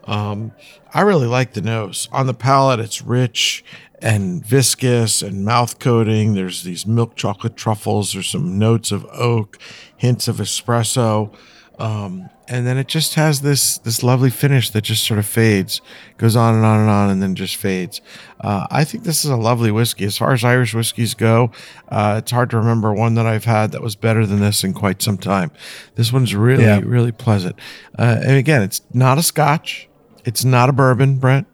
[0.05, 0.51] Um,
[0.93, 2.07] I really like the nose.
[2.11, 3.63] On the palate, it's rich
[4.03, 6.33] and viscous and mouth coating.
[6.35, 8.13] There's these milk chocolate truffles.
[8.13, 9.57] There's some notes of oak,
[9.97, 11.33] hints of espresso.
[11.79, 15.81] Um, and then it just has this this lovely finish that just sort of fades,
[16.17, 18.01] goes on and on and on, and then just fades.
[18.41, 20.03] Uh, I think this is a lovely whiskey.
[20.05, 21.51] As far as Irish whiskeys go,
[21.87, 24.73] uh, it's hard to remember one that I've had that was better than this in
[24.73, 25.51] quite some time.
[25.95, 26.81] This one's really Yeah.
[26.83, 27.55] really pleasant.
[27.97, 29.87] Uh, and again, it's not a Scotch,
[30.25, 31.47] it's not a bourbon, Brent.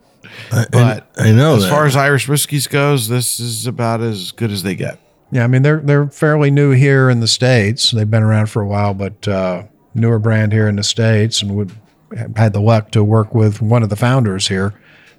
[0.49, 1.69] But I know as that.
[1.69, 4.99] far as Irish whiskeys goes, this is about as good as they get.
[5.31, 7.91] Yeah, I mean they're they're fairly new here in the states.
[7.91, 9.63] They've been around for a while, but uh,
[9.93, 11.71] newer brand here in the states, and would
[12.35, 14.73] had the luck to work with one of the founders here.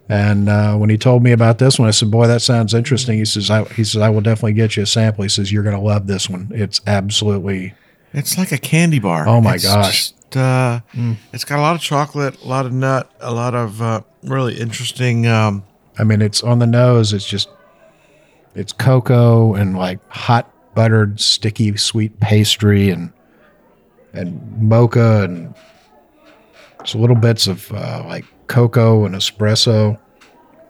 [0.09, 3.19] And uh, when he told me about this one, I said, "Boy, that sounds interesting."
[3.19, 5.63] He says, I, "He says I will definitely get you a sample." He says, "You're
[5.63, 6.51] going to love this one.
[6.53, 7.75] It's absolutely
[8.13, 9.29] It's like a candy bar.
[9.29, 10.13] Oh my It's gosh.
[10.37, 10.81] Uh,
[11.33, 14.59] It's got a lot of chocolate, a lot of nut, a lot of uh, really
[14.59, 15.27] interesting.
[15.27, 15.65] Um,
[15.99, 17.13] I mean, it's on the nose.
[17.13, 17.49] It's just,
[18.55, 23.13] it's cocoa and like hot buttered, sticky, sweet pastry and
[24.13, 25.55] and mocha and
[26.83, 29.99] just little bits of uh, like cocoa and espresso.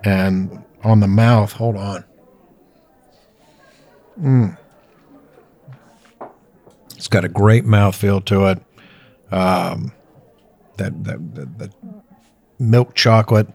[0.04, 2.04] And on the mouth, hold on.
[4.20, 4.58] Mm.
[6.96, 8.62] It's got a great mouthfeel to it.
[9.30, 9.92] Um,
[10.76, 11.74] that, that, that, that
[12.58, 13.48] milk chocolate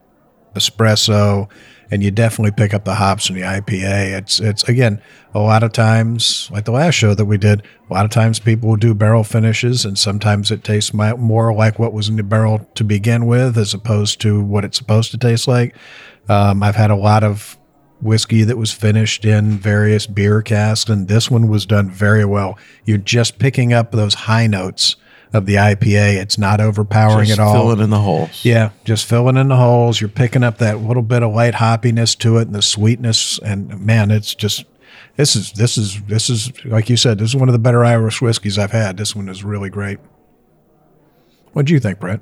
[0.55, 1.49] espresso,
[1.91, 4.17] and you definitely pick up the hops in the IPA.
[4.17, 5.01] It's it's again
[5.33, 7.61] a lot of times like the last show that we did.
[7.89, 11.77] A lot of times people will do barrel finishes, and sometimes it tastes more like
[11.77, 15.17] what was in the barrel to begin with, as opposed to what it's supposed to
[15.17, 15.75] taste like.
[16.27, 17.57] Um, I've had a lot of
[18.01, 22.57] whiskey that was finished in various beer casks, and this one was done very well.
[22.85, 24.95] You're just picking up those high notes
[25.35, 26.15] of the IPA.
[26.15, 27.53] It's not overpowering just at all.
[27.53, 28.43] fill it in the holes.
[28.43, 30.01] Yeah, just filling in the holes.
[30.01, 33.39] You're picking up that little bit of light hoppiness to it and the sweetness.
[33.39, 34.65] And man, it's just
[35.17, 37.85] this is this is this is like you said, this is one of the better
[37.85, 38.97] Irish whiskeys I've had.
[38.97, 39.99] This one is really great.
[41.53, 42.21] What do you think, Brett?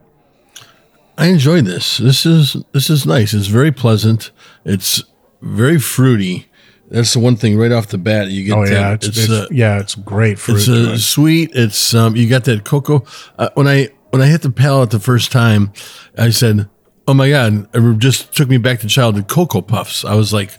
[1.18, 1.98] I enjoyed this.
[1.98, 3.34] This is this is nice.
[3.34, 4.32] It's very pleasant.
[4.66, 5.04] It's
[5.42, 6.48] very fruity.
[6.94, 8.28] That's the one thing right off the bat.
[8.30, 8.72] You get Oh that.
[8.72, 10.58] yeah, it's, it's, uh, yeah, it's great fruit.
[10.58, 11.50] it's uh, sweet.
[11.54, 13.04] It's um, you got that cocoa.
[13.38, 15.74] Uh, when I when I hit the palate the first time,
[16.18, 16.70] I said,
[17.08, 19.28] "Oh my god!" It just took me back to childhood.
[19.28, 20.06] Cocoa puffs.
[20.06, 20.52] I was like,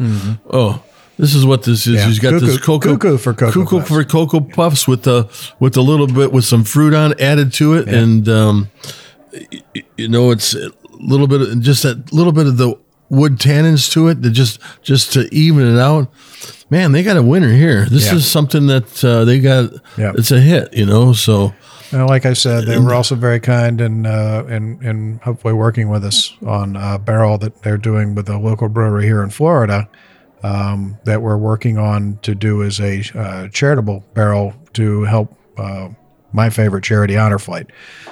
[0.51, 0.83] "Oh,
[1.19, 1.97] this is what this is." Mm-hmm.
[2.01, 2.07] Yeah.
[2.07, 3.89] He's got this Cuckoo- cocoa cuckoo for Cocoa cuckoo Puffs.
[3.89, 5.29] for cocoa puffs with the
[5.61, 8.71] with a little bit with some fruit on added to it, and um,
[9.97, 12.75] you know, it's a little bit of just that little bit of the
[13.15, 16.09] wood tannins to it, that just just to even it out.
[16.71, 17.85] Man, they got a winner here.
[17.87, 18.17] This Yeah.
[18.17, 19.71] is something that uh, they got.
[19.97, 20.13] Yeah.
[20.17, 21.13] It's a hit, you know.
[21.13, 21.53] So
[21.93, 25.89] Well, like I said, they were also very kind and uh, and and hopefully working
[25.89, 29.89] with us on a barrel that they're doing with a local brewery here in Florida
[30.43, 35.89] um, that we're working on to do as a uh, charitable barrel to help uh,
[36.35, 37.71] my favorite charity, Honor Flight.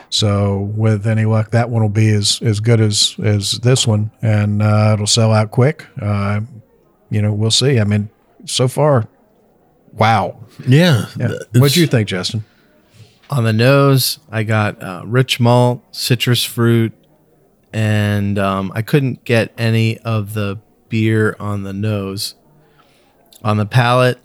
[0.08, 4.10] So, with any luck, that one will be as as good as as this one,
[4.22, 5.84] and uh, it'll sell out quick.
[6.00, 6.40] Uh,
[7.10, 7.78] you know, we'll see.
[7.80, 8.08] I mean,
[8.46, 9.08] so far,
[9.92, 10.38] wow.
[10.66, 11.32] yeah, Yeah.
[11.54, 12.44] What do you think, Justin?
[13.28, 16.92] On the nose, I got uh, rich malt, citrus fruit,
[17.72, 22.34] and um, I couldn't get any of the beer on the nose.
[23.42, 24.18] On the palate,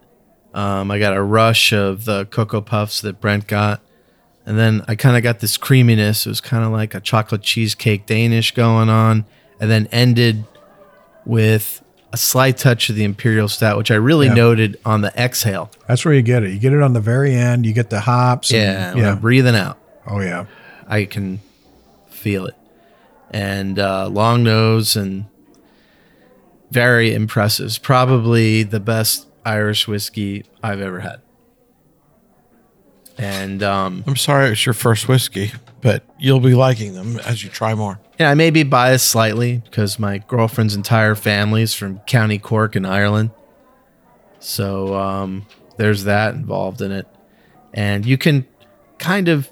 [0.53, 3.81] um, I got a rush of the Cocoa Puffs that Brent got.
[4.47, 6.25] And then I kind of got this creaminess.
[6.25, 9.25] It was kind of like a chocolate cheesecake Danish going on.
[9.59, 10.45] And then ended
[11.25, 11.83] with
[12.13, 14.33] a slight touch of the Imperial Stout, which I really Yeah.
[14.35, 15.69] noted on the exhale.
[15.87, 16.51] That's where you get it.
[16.51, 17.65] You get it on the very end.
[17.65, 18.49] You get the hops.
[18.49, 19.15] Yeah, when yeah.
[19.15, 19.77] Breathing out.
[20.07, 20.45] Oh yeah.
[20.87, 21.41] I can
[22.09, 22.55] feel it.
[23.29, 25.25] And uh, long nose and
[26.71, 27.81] very impressive.
[27.81, 31.19] Probably the best Irish whiskey I've ever had.
[33.17, 35.51] And um, I'm sorry it's your first whiskey,
[35.81, 37.99] but you'll be liking them as you try more.
[38.19, 42.75] yeah, I may be biased slightly because my girlfriend's entire family is from County Cork
[42.75, 43.31] in Ireland.
[44.39, 45.47] So um,
[45.77, 47.07] there's that involved in it.
[47.73, 48.45] And you can
[48.99, 49.49] kind of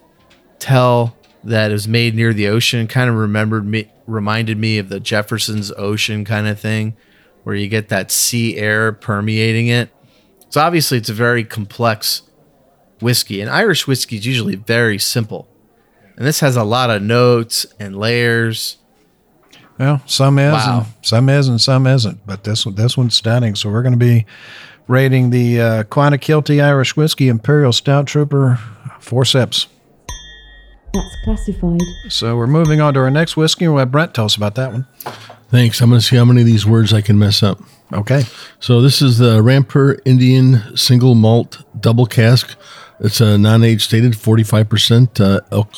[0.59, 2.87] tell that it was made near the ocean.
[2.87, 6.95] Kind of remembered me, reminded me of the Jefferson's Ocean kind of thing,
[7.43, 9.89] where you get that sea air permeating it.
[10.49, 12.23] So obviously, it's a very complex
[13.01, 15.47] whiskey, and Irish whiskey is usually very simple.
[16.17, 18.77] And this has a lot of notes and layers.
[19.77, 20.77] Well, some is, Wow.
[20.85, 22.25] and some is, and some isn't.
[22.25, 23.55] But this one, this one's stunning.
[23.55, 24.25] So we're going to be
[24.87, 28.59] rating the uh, Clonakilty Irish Whiskey Imperial Stout Trooper
[29.01, 29.67] four sips.
[30.93, 31.81] That's classified.
[32.07, 33.67] So we're moving on to our next whiskey.
[33.67, 34.87] We'll have Brent tell us about that one.
[35.49, 35.81] thanks.
[35.81, 37.59] I'm going to see how many of these words I can mess up.
[37.91, 38.23] Okay.
[38.61, 42.55] So this is the Rampur Indian Single Malt Double Cask.
[42.99, 45.69] It's a non-age stated, 45% uh, elk,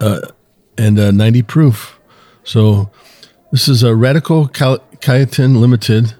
[0.00, 0.20] uh,
[0.76, 1.98] and uh, 90 proof.
[2.44, 2.90] So
[3.50, 6.14] this is a Radical Cal- Limited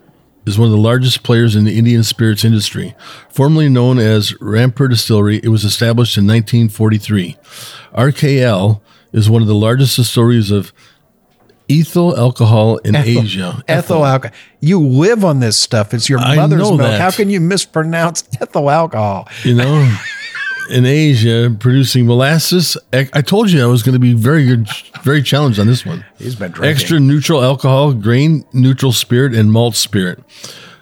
[0.46, 2.94] is one of the largest players in the Indian spirits industry.
[3.28, 7.36] Formerly known as Rampur Distillery, it was established in 1943.
[7.94, 8.80] RKL
[9.12, 10.72] is one of the largest distilleries of
[11.68, 13.62] ethyl alcohol in Asia.
[13.68, 14.36] Ethyl alcohol.
[14.60, 15.94] You live on this stuff.
[15.94, 16.80] It's your mother's milk.
[16.80, 17.00] that.
[17.00, 19.28] How can you mispronounce ethyl alcohol?
[19.44, 19.96] you know,
[20.70, 22.76] in Asia producing molasses.
[22.92, 24.68] I I told you I was going to be very good,
[25.02, 26.04] very challenged on this one.
[26.18, 26.70] He's been drinking.
[26.70, 30.22] Extra neutral alcohol, grain neutral spirit, and malt spirit.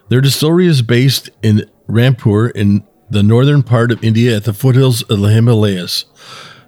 [0.08, 5.02] Their distillery is based in Rampur in the northern part of India at the foothills
[5.02, 6.04] of the Himalayas.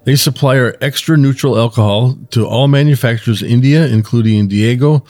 [0.08, 5.04] They supply our extra neutral alcohol to all manufacturers in India, including Diego,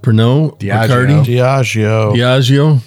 [0.00, 0.86] Pernod, Diageo.
[0.86, 2.12] Bacardi, Diageo.
[2.14, 2.82] Diageo,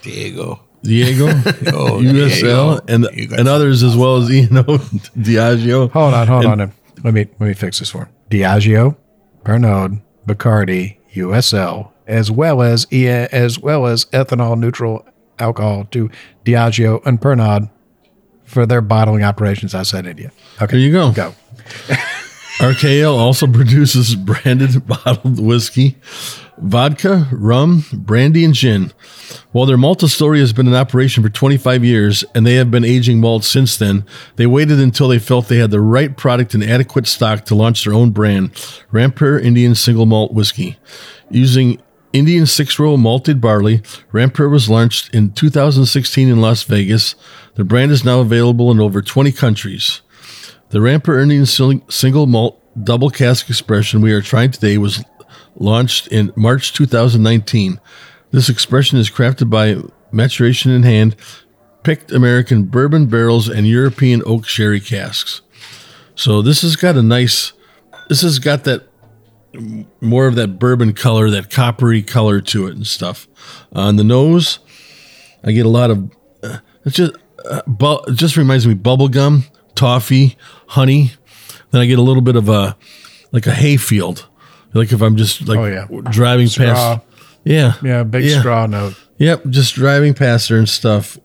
[0.00, 0.60] Diego.
[0.82, 1.26] Diego,
[1.76, 2.80] Oh, USL, Diego.
[2.88, 3.04] and
[3.38, 4.62] and others as well as Eno
[5.28, 5.90] Diageo.
[5.90, 6.72] Hold on, hold on.
[7.04, 8.08] Let me let me fix this for him.
[8.30, 8.96] Diageo,
[9.44, 15.04] Pernod, Bacardi, USL, as well as E- as well as ethanol neutral
[15.38, 16.08] alcohol to
[16.46, 17.68] Diageo and Pernod
[18.46, 20.30] for their bottling operations outside India.
[20.62, 21.12] Okay, There you go.
[21.12, 21.34] go.
[22.58, 25.96] RKL also produces branded bottled whiskey,
[26.56, 28.92] vodka, rum, brandy, and gin.
[29.52, 32.84] While their malt distillery has been in operation for 25 years and they have been
[32.84, 36.64] aging malt since then, they waited until they felt they had the right product and
[36.64, 38.52] adequate stock to launch their own brand,
[38.92, 40.78] Rampur Indian Single Malt Whiskey.
[41.30, 41.82] Using
[42.18, 43.78] Indian six row malted barley,
[44.12, 47.14] Rampur was launched in 2016 in Las Vegas.
[47.56, 50.00] The brand is now available in over 20 countries.
[50.70, 51.46] The Rampur Indian
[51.90, 55.04] Single Malt Double Cask Expression we are trying today was
[55.56, 57.80] launched in March 2019.
[58.30, 59.76] This expression is crafted by
[60.10, 61.16] maturation in hand,
[61.82, 65.42] picked American bourbon barrels, and European oak sherry casks.
[66.14, 67.52] So this has got a nice,
[68.08, 68.88] this has got that
[70.00, 73.26] more of that bourbon color, that coppery color to it and stuff.
[73.72, 74.58] on the nose,
[75.44, 76.10] I get a lot of.
[76.42, 77.12] Uh, it's just
[77.48, 79.44] uh, bu- it just reminds me bubble gum,
[79.74, 80.36] toffee,
[80.68, 81.12] honey.
[81.70, 82.76] Then I get a little bit of a
[83.32, 84.26] like a hayfield,
[84.72, 85.86] like if I'm just like Oh, yeah.
[86.10, 86.66] driving Straw.
[86.66, 87.00] past.
[87.44, 88.40] Yeah, Yeah, big Yeah.
[88.40, 88.94] straw note.
[89.18, 91.16] Yep, just driving past her and stuff.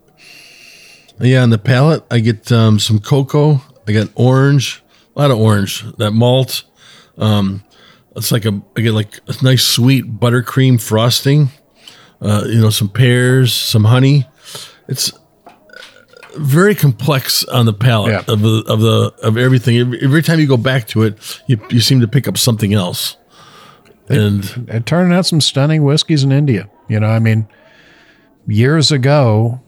[1.19, 3.61] Yeah, on the palate, I get um, some cocoa.
[3.88, 4.82] I got orange,
[5.15, 5.84] a lot of orange.
[5.97, 6.63] That malt.
[7.17, 7.63] Um,
[8.16, 11.49] it's like a I get like a nice sweet buttercream frosting.
[12.22, 14.26] Uh, you know, some pears, some honey.
[14.88, 15.12] It's
[16.38, 18.34] very complex on the palate Yeah.
[18.34, 19.78] of the of the of everything.
[19.78, 22.74] Every, every time you go back to it, you you seem to pick up something
[22.74, 23.18] else.
[24.07, 26.70] And It turning out some stunning whiskeys in India.
[26.89, 27.47] You know, I mean,
[28.47, 29.62] years ago,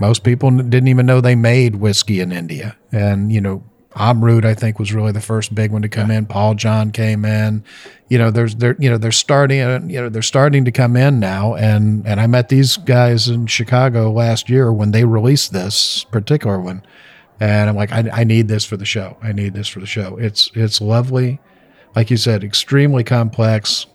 [0.00, 2.76] most people didn't even know they made whiskey in India.
[2.90, 3.62] And, you know,
[3.98, 6.24] Amrut, I think, was really the first big one to come in.
[6.24, 7.64] Paul John came in.
[8.08, 10.96] You know, there's they're you know they're starting uh, you know they're starting to come
[10.96, 11.54] in now.
[11.54, 16.60] And and I met these guys in Chicago last year when they released this particular
[16.60, 16.84] one,
[17.40, 19.16] and I'm like, I, I need this for the show.
[19.22, 20.16] I need this for the show.
[20.16, 21.40] It's it's lovely,
[21.96, 23.86] like you said, extremely complex.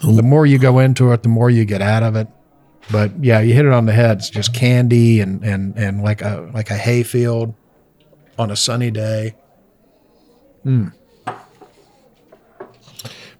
[0.00, 2.28] The more you go into it, the more you get out of it.
[2.92, 4.18] But yeah, you hit it on the head.
[4.18, 7.54] It's just candy and and and like a like a hayfield
[8.38, 9.34] on a sunny day.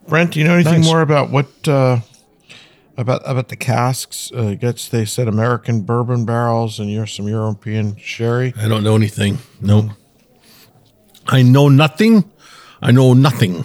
[0.06, 0.84] Brent, do you know anything Nice.
[0.86, 2.00] more about what uh,
[2.96, 4.30] about about the casks?
[4.34, 8.52] Uh, I guess they said American bourbon barrels and you're some European sherry.
[8.56, 9.38] I don't know anything.
[9.60, 9.86] Nope.
[11.26, 12.30] I know nothing.
[12.82, 13.64] I know nothing.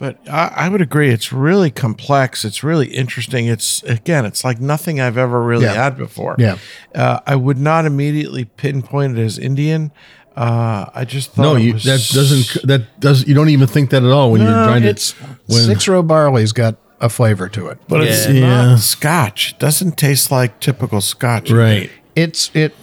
[0.00, 2.44] But I, I would agree, it's really complex.
[2.44, 3.46] It's really interesting.
[3.46, 5.74] It's again, it's like nothing I've ever really Yeah.
[5.74, 6.34] had before.
[6.40, 6.56] Yeah.
[6.92, 9.92] uh, I would not immediately pinpoint it as Indian.
[10.36, 12.66] Uh, I just thought No, it you, was that doesn't.
[12.66, 13.26] That does.
[13.26, 15.24] You don't even think that at all when you're No, trying it's to.
[15.46, 17.78] When, six row barley's got a flavor to it.
[17.88, 18.76] But it's not Yeah.
[18.76, 19.52] Scotch.
[19.52, 21.50] It doesn't taste like typical Scotch.
[21.50, 21.90] right.
[22.16, 22.74] It's it.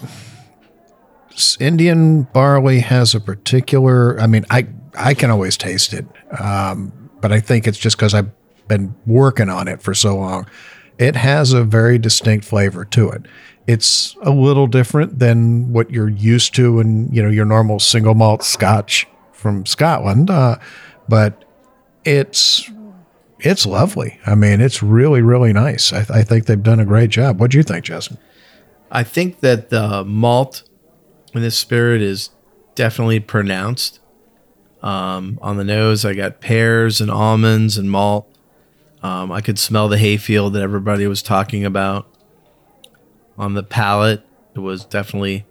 [1.34, 4.20] s- Indian barley has a particular.
[4.20, 6.06] I mean, I I can always taste it,
[6.40, 6.92] um,
[7.22, 8.30] but I think it's just because I've
[8.68, 10.46] been working on it for so long.
[10.98, 13.26] It has a very distinct flavor to it.
[13.70, 18.16] It's a little different than what you're used to in you know your normal single
[18.16, 20.58] malt Scotch from Scotland, uh,
[21.08, 21.46] but
[22.04, 22.68] it's
[23.40, 24.20] it's lovely.
[24.26, 25.94] I mean, it's really really nice.
[25.94, 27.40] I, I think they've done a great job.
[27.40, 28.18] What do you think, Justin?
[28.90, 30.64] I think that the malt
[31.36, 32.32] in this spirit is
[32.74, 34.00] definitely pronounced.
[34.82, 38.34] Um, on the nose, I got pears and almonds and malt.
[39.04, 42.09] Um, I could smell the hayfield that everybody was talking about.
[43.40, 44.24] On the palate,
[44.54, 45.48] it was definitely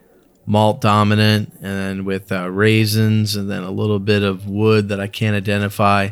[0.47, 5.01] malt dominant, and then with uh, raisins, and then a little bit of wood that
[5.01, 6.11] I can't identify.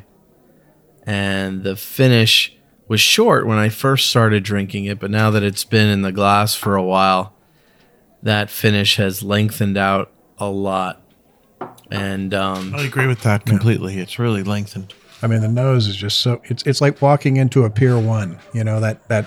[1.04, 2.56] And the finish
[2.88, 6.12] was short when I first started drinking it, but now that it's been in the
[6.12, 7.34] glass for a while,
[8.22, 11.02] that finish has lengthened out a lot.
[11.90, 13.98] And um, I agree with that completely.
[13.98, 14.92] It's really lengthened.
[15.22, 18.38] I mean, the nose is just so it's it's like walking into a Pier One.
[18.52, 19.26] You know that that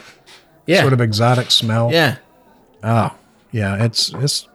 [0.66, 1.92] yeah, sort of exotic smell.
[1.92, 2.18] yeah,
[2.84, 3.16] Oh,
[3.52, 3.84] yeah.
[3.84, 4.48] It's it's.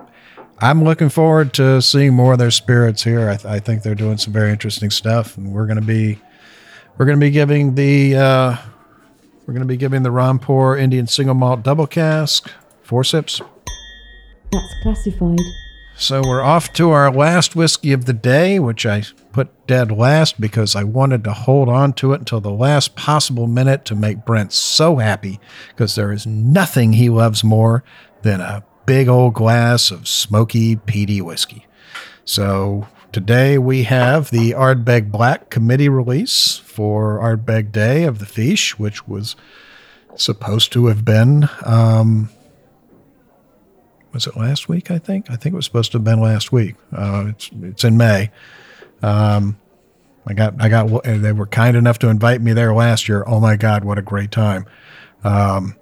[0.61, 3.29] I'm looking forward to seeing more of their spirits here.
[3.29, 6.19] I, th- I think they're doing some very interesting stuff, and we're going to be
[6.97, 8.57] we're going to be giving the uh,
[9.47, 12.51] we're going to be giving the Rampur Indian Single Malt Double Cask
[12.83, 13.41] four sips.
[14.53, 15.41] That's classified.
[15.97, 20.41] So we're off to our last whiskey of the day, which I put dead last
[20.41, 24.25] because I wanted to hold on to it until the last possible minute to make
[24.25, 27.85] Brent so happy because there is nothing he loves more
[28.25, 31.67] than a big old glass of smoky, peaty whiskey.
[32.25, 38.79] So today we have the Ardbeg Blaaack Committee release for Ardbeg Day of the Fish,
[38.79, 39.37] which was
[40.17, 42.31] supposed to have been um,
[44.13, 44.91] was it last week?
[44.91, 45.31] I think.
[45.31, 46.77] I think it was supposed to have been last week.
[46.93, 48.31] Uh, it's it's in May.
[49.03, 49.59] Um,
[50.27, 51.05] I got I got.
[51.05, 53.25] They were kind enough to invite me there last year.
[53.27, 54.67] Oh my God, what a great time!
[55.25, 55.77] Um,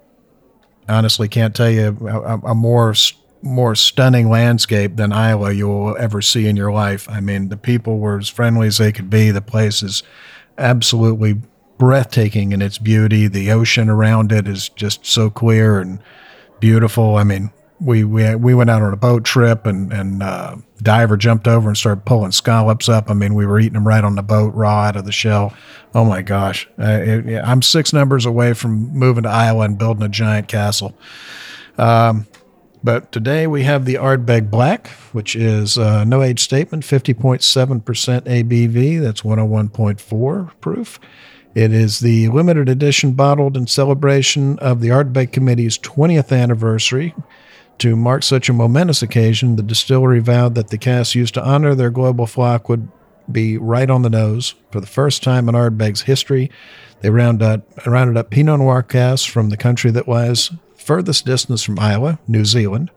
[0.87, 2.93] honestly, can't tell you a, a more
[3.41, 7.09] more stunning landscape than Islay you will ever see in your life.
[7.09, 9.31] I mean, the people were as friendly as they could be.
[9.31, 10.01] The place is
[10.57, 11.41] absolutely
[11.77, 13.27] breathtaking in its beauty.
[13.27, 15.99] The ocean around it is just so clear and
[16.61, 17.17] beautiful.
[17.17, 17.51] I mean,
[17.83, 21.67] we we we went out on a boat trip and and uh, diver jumped over
[21.67, 23.09] and started pulling scallops up.
[23.09, 25.53] I mean, we were eating them right on the boat, raw out of the shell.
[25.93, 30.03] Oh my gosh, uh, it, I'm six numbers away from moving to Islay and building
[30.03, 30.97] a giant castle.
[31.77, 32.27] Um,
[32.83, 37.81] But today we have the Ardbeg Blaaack, which is uh, no age statement, 50.7%
[38.25, 39.01] ABV.
[39.01, 40.99] That's 101.4 proof.
[41.55, 47.15] It is the limited edition bottled in celebration of the Ardbeg Committee's 20th anniversary.
[47.79, 51.75] To mark such a momentous occasion, the distillery vowed that the cask used to honor
[51.75, 52.87] their global flock would
[53.31, 54.55] be right on the nose.
[54.71, 56.49] For the first time in Ardbeg's history,
[57.01, 61.63] they round up, rounded up Pinot Noir casks from the country that lies furthest distance
[61.63, 62.91] from Islay, New Zealand.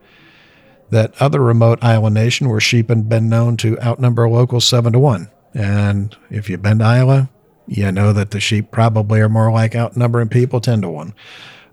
[0.90, 4.98] That other remote island nation where sheep had been known to outnumber locals seven to
[5.00, 5.30] one.
[5.52, 7.28] And if you've been to Islay,
[7.66, 11.14] you know that the sheep probably are more like outnumbering people 10 to 1.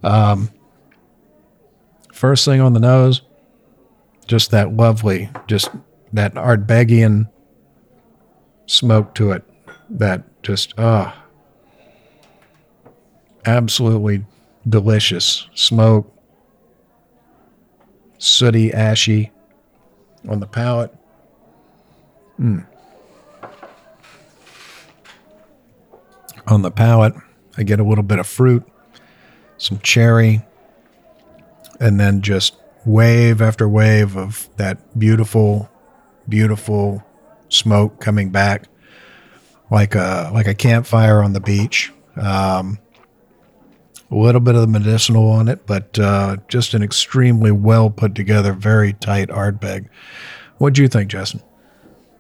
[0.04, 0.50] Um,
[2.24, 3.22] first thing on the nose,
[4.28, 5.70] just that lovely, just
[6.14, 7.30] that Ardbegian
[8.66, 9.44] smoke to it.
[9.90, 11.22] That just, ah,
[13.46, 14.26] absolutely
[14.70, 16.18] delicious smoke,
[18.20, 19.30] sooty, ashy
[20.30, 20.96] on the palate.
[22.40, 22.66] Mm.
[26.48, 27.16] On the palate,
[27.58, 28.66] I get a little bit of fruit,
[29.58, 30.42] some cherry,
[31.84, 32.56] and then just
[32.86, 35.70] wave after wave of that beautiful,
[36.30, 37.04] beautiful
[37.50, 38.68] smoke coming back
[39.70, 41.92] like a like a campfire on the beach.
[42.16, 42.80] Um,
[44.10, 48.16] a little bit of the medicinal on it, but uh, just an extremely well put
[48.16, 49.90] together, very tight Ardbeg.
[50.60, 51.42] What do you think, Justin?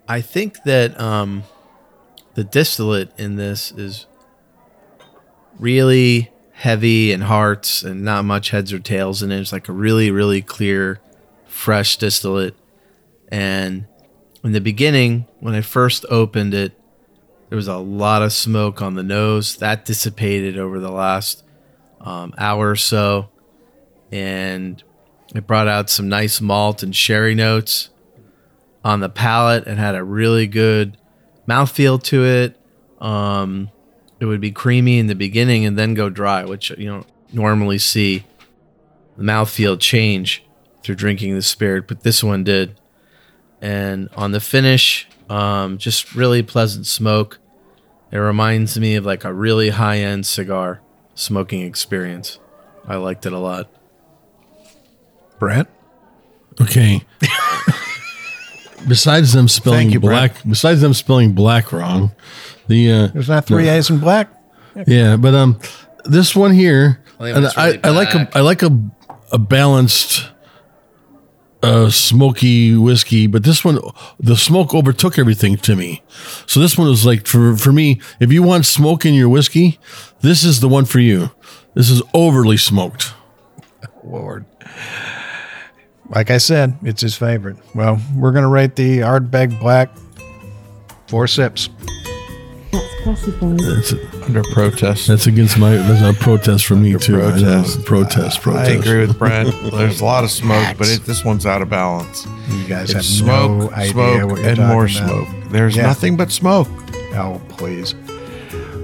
[0.07, 1.43] I think that um,
[2.34, 4.07] the distillate in this is
[5.57, 9.39] really heavy and hearts and not much heads or tails in it.
[9.39, 10.99] It's like a really, really clear,
[11.45, 12.56] fresh distillate.
[13.28, 13.86] And
[14.43, 16.74] in the beginning, when I first opened it,
[17.49, 19.58] there was a lot of smoke on the nose.
[19.58, 21.43] That dissipated over the last
[22.01, 23.30] um, hour or so.
[24.12, 24.82] And
[25.36, 27.89] it brought out some nice malt and sherry notes
[28.84, 30.97] on the palate and had a really good
[31.47, 32.60] mouthfeel to it.
[32.99, 33.70] Um,
[34.24, 37.78] it would be creamy in the beginning and then go dry, which you don't normally
[37.78, 38.24] see
[39.17, 40.45] the mouthfeel change
[40.82, 42.80] through drinking the spirit, but this one did.
[43.61, 47.39] And on the finish, um, just really pleasant smoke.
[48.11, 50.80] It reminds me of like a really high end cigar
[51.15, 52.39] smoking experience.
[52.88, 53.69] I liked it a lot.
[55.38, 55.67] Brent?
[56.61, 57.03] Okay.
[58.88, 60.34] besides them spelling you, Brent.
[60.34, 62.11] black, besides them spelling black wrong,
[62.68, 64.30] the uh, There's not three A's in black?
[64.88, 65.59] yeah, but um,
[66.05, 68.30] this one here, I and it's I, really I like a.
[68.34, 68.80] I like a
[69.32, 70.30] a balanced,
[71.64, 73.80] uh, smoky whiskey, but this one,
[74.20, 76.03] the smoke overtook everything to me.
[76.45, 79.80] So this one was like for for me, if you want smoke in your whiskey,
[80.22, 81.32] this is the one for you.
[81.74, 83.14] This is overly smoked.
[84.03, 84.45] Lord.
[86.09, 87.57] Like I said, it's his favorite.
[87.74, 89.89] Well, we're going to rate the Ardbeg Blaaack
[91.07, 91.70] four sips.
[93.06, 93.60] That's classified.
[93.60, 93.93] That's
[94.24, 95.08] Under protest.
[95.08, 97.16] that's against my that's a protest for me too.
[97.16, 97.32] I know.
[97.64, 97.86] protest.
[97.86, 98.70] protest, protest.
[98.70, 99.49] I agree with Brent.
[99.72, 102.26] There's a lot of smoke, but it, this one's out of balance.
[102.49, 105.08] You guys have It's smoke, no idea smoke, what you're and talking more about.
[105.28, 105.28] smoke.
[105.51, 105.84] There's Yeah.
[105.84, 106.68] nothing but smoke.
[107.16, 107.93] Oh, please.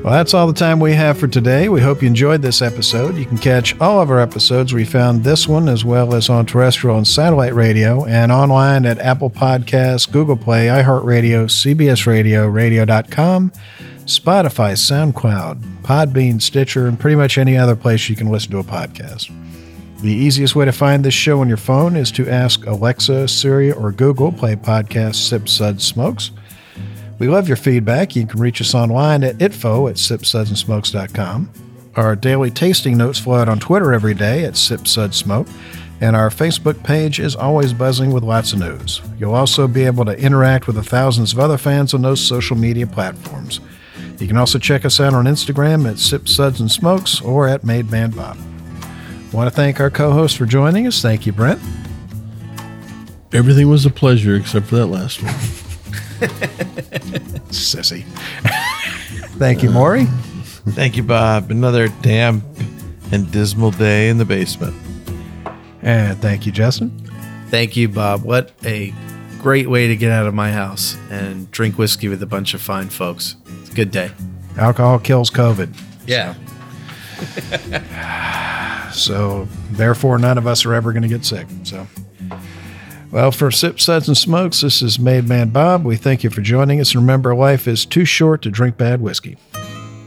[0.03, 1.67] Well, that's all the time we have for today.
[1.67, 3.17] We hope you enjoyed this episode.
[3.17, 4.74] You can catch all of our episodes.
[4.74, 8.97] We found this one as well as on terrestrial and satellite radio and online at
[8.99, 13.51] Apple Podcasts, Google Play, iHeartRadio, CBS Radio, radio.com,
[14.10, 18.64] Spotify, SoundCloud, Podbean, Stitcher, and pretty much any other place you can listen to a
[18.64, 19.32] podcast.
[20.01, 23.72] The easiest way to find this show on your phone is to ask Alexa, Siri,
[23.72, 26.32] or Google, play podcast Sip Suds Smokes.
[27.20, 28.16] We love your feedback.
[28.16, 31.51] You can reach us online at info at sipsudsandsmokes.com.
[31.95, 35.47] Our daily tasting notes flow out on Twitter every day at Sip Sud Smoke,
[36.01, 39.01] and our Facebook page is always buzzing with lots of news.
[39.20, 42.57] You'll also be able to interact with the thousands of other fans on those social
[42.57, 43.60] media platforms.
[44.20, 47.63] You can also check us out on Instagram at Sip Suds and Smokes or at
[47.63, 48.38] Made Man Bob.
[49.32, 51.01] Want to thank our co-host for joining us.
[51.01, 51.61] Thank you, Brent.
[53.32, 55.34] Everything was a pleasure except for that last one.
[57.49, 58.03] Sissy.
[59.38, 60.05] thank you, Maury.
[60.70, 61.49] Thank you, Bob.
[61.49, 62.43] Another damp
[63.11, 64.76] and dismal day in the basement.
[65.82, 66.89] And thank you, Justin.
[67.47, 68.24] Thank you, Bob.
[68.24, 68.93] What a
[69.39, 72.61] great way to get out of my house and drink whiskey with a bunch of
[72.61, 73.37] fine folks.
[73.61, 74.11] It's a good day.
[74.57, 75.73] Alcohol kills COVID.
[76.05, 76.35] Yeah.
[78.91, 81.45] So, therefore, none of us are ever going to get sick.
[81.63, 81.85] So,
[83.11, 85.85] well, for Sip Suds and Smokes, this is Made Man Bob.
[85.85, 86.93] We thank you for joining us.
[86.93, 89.37] And remember, life is too short to drink bad whiskey.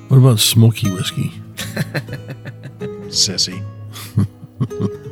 [0.09, 1.31] What about smoky whiskey?
[3.09, 3.63] Sissy.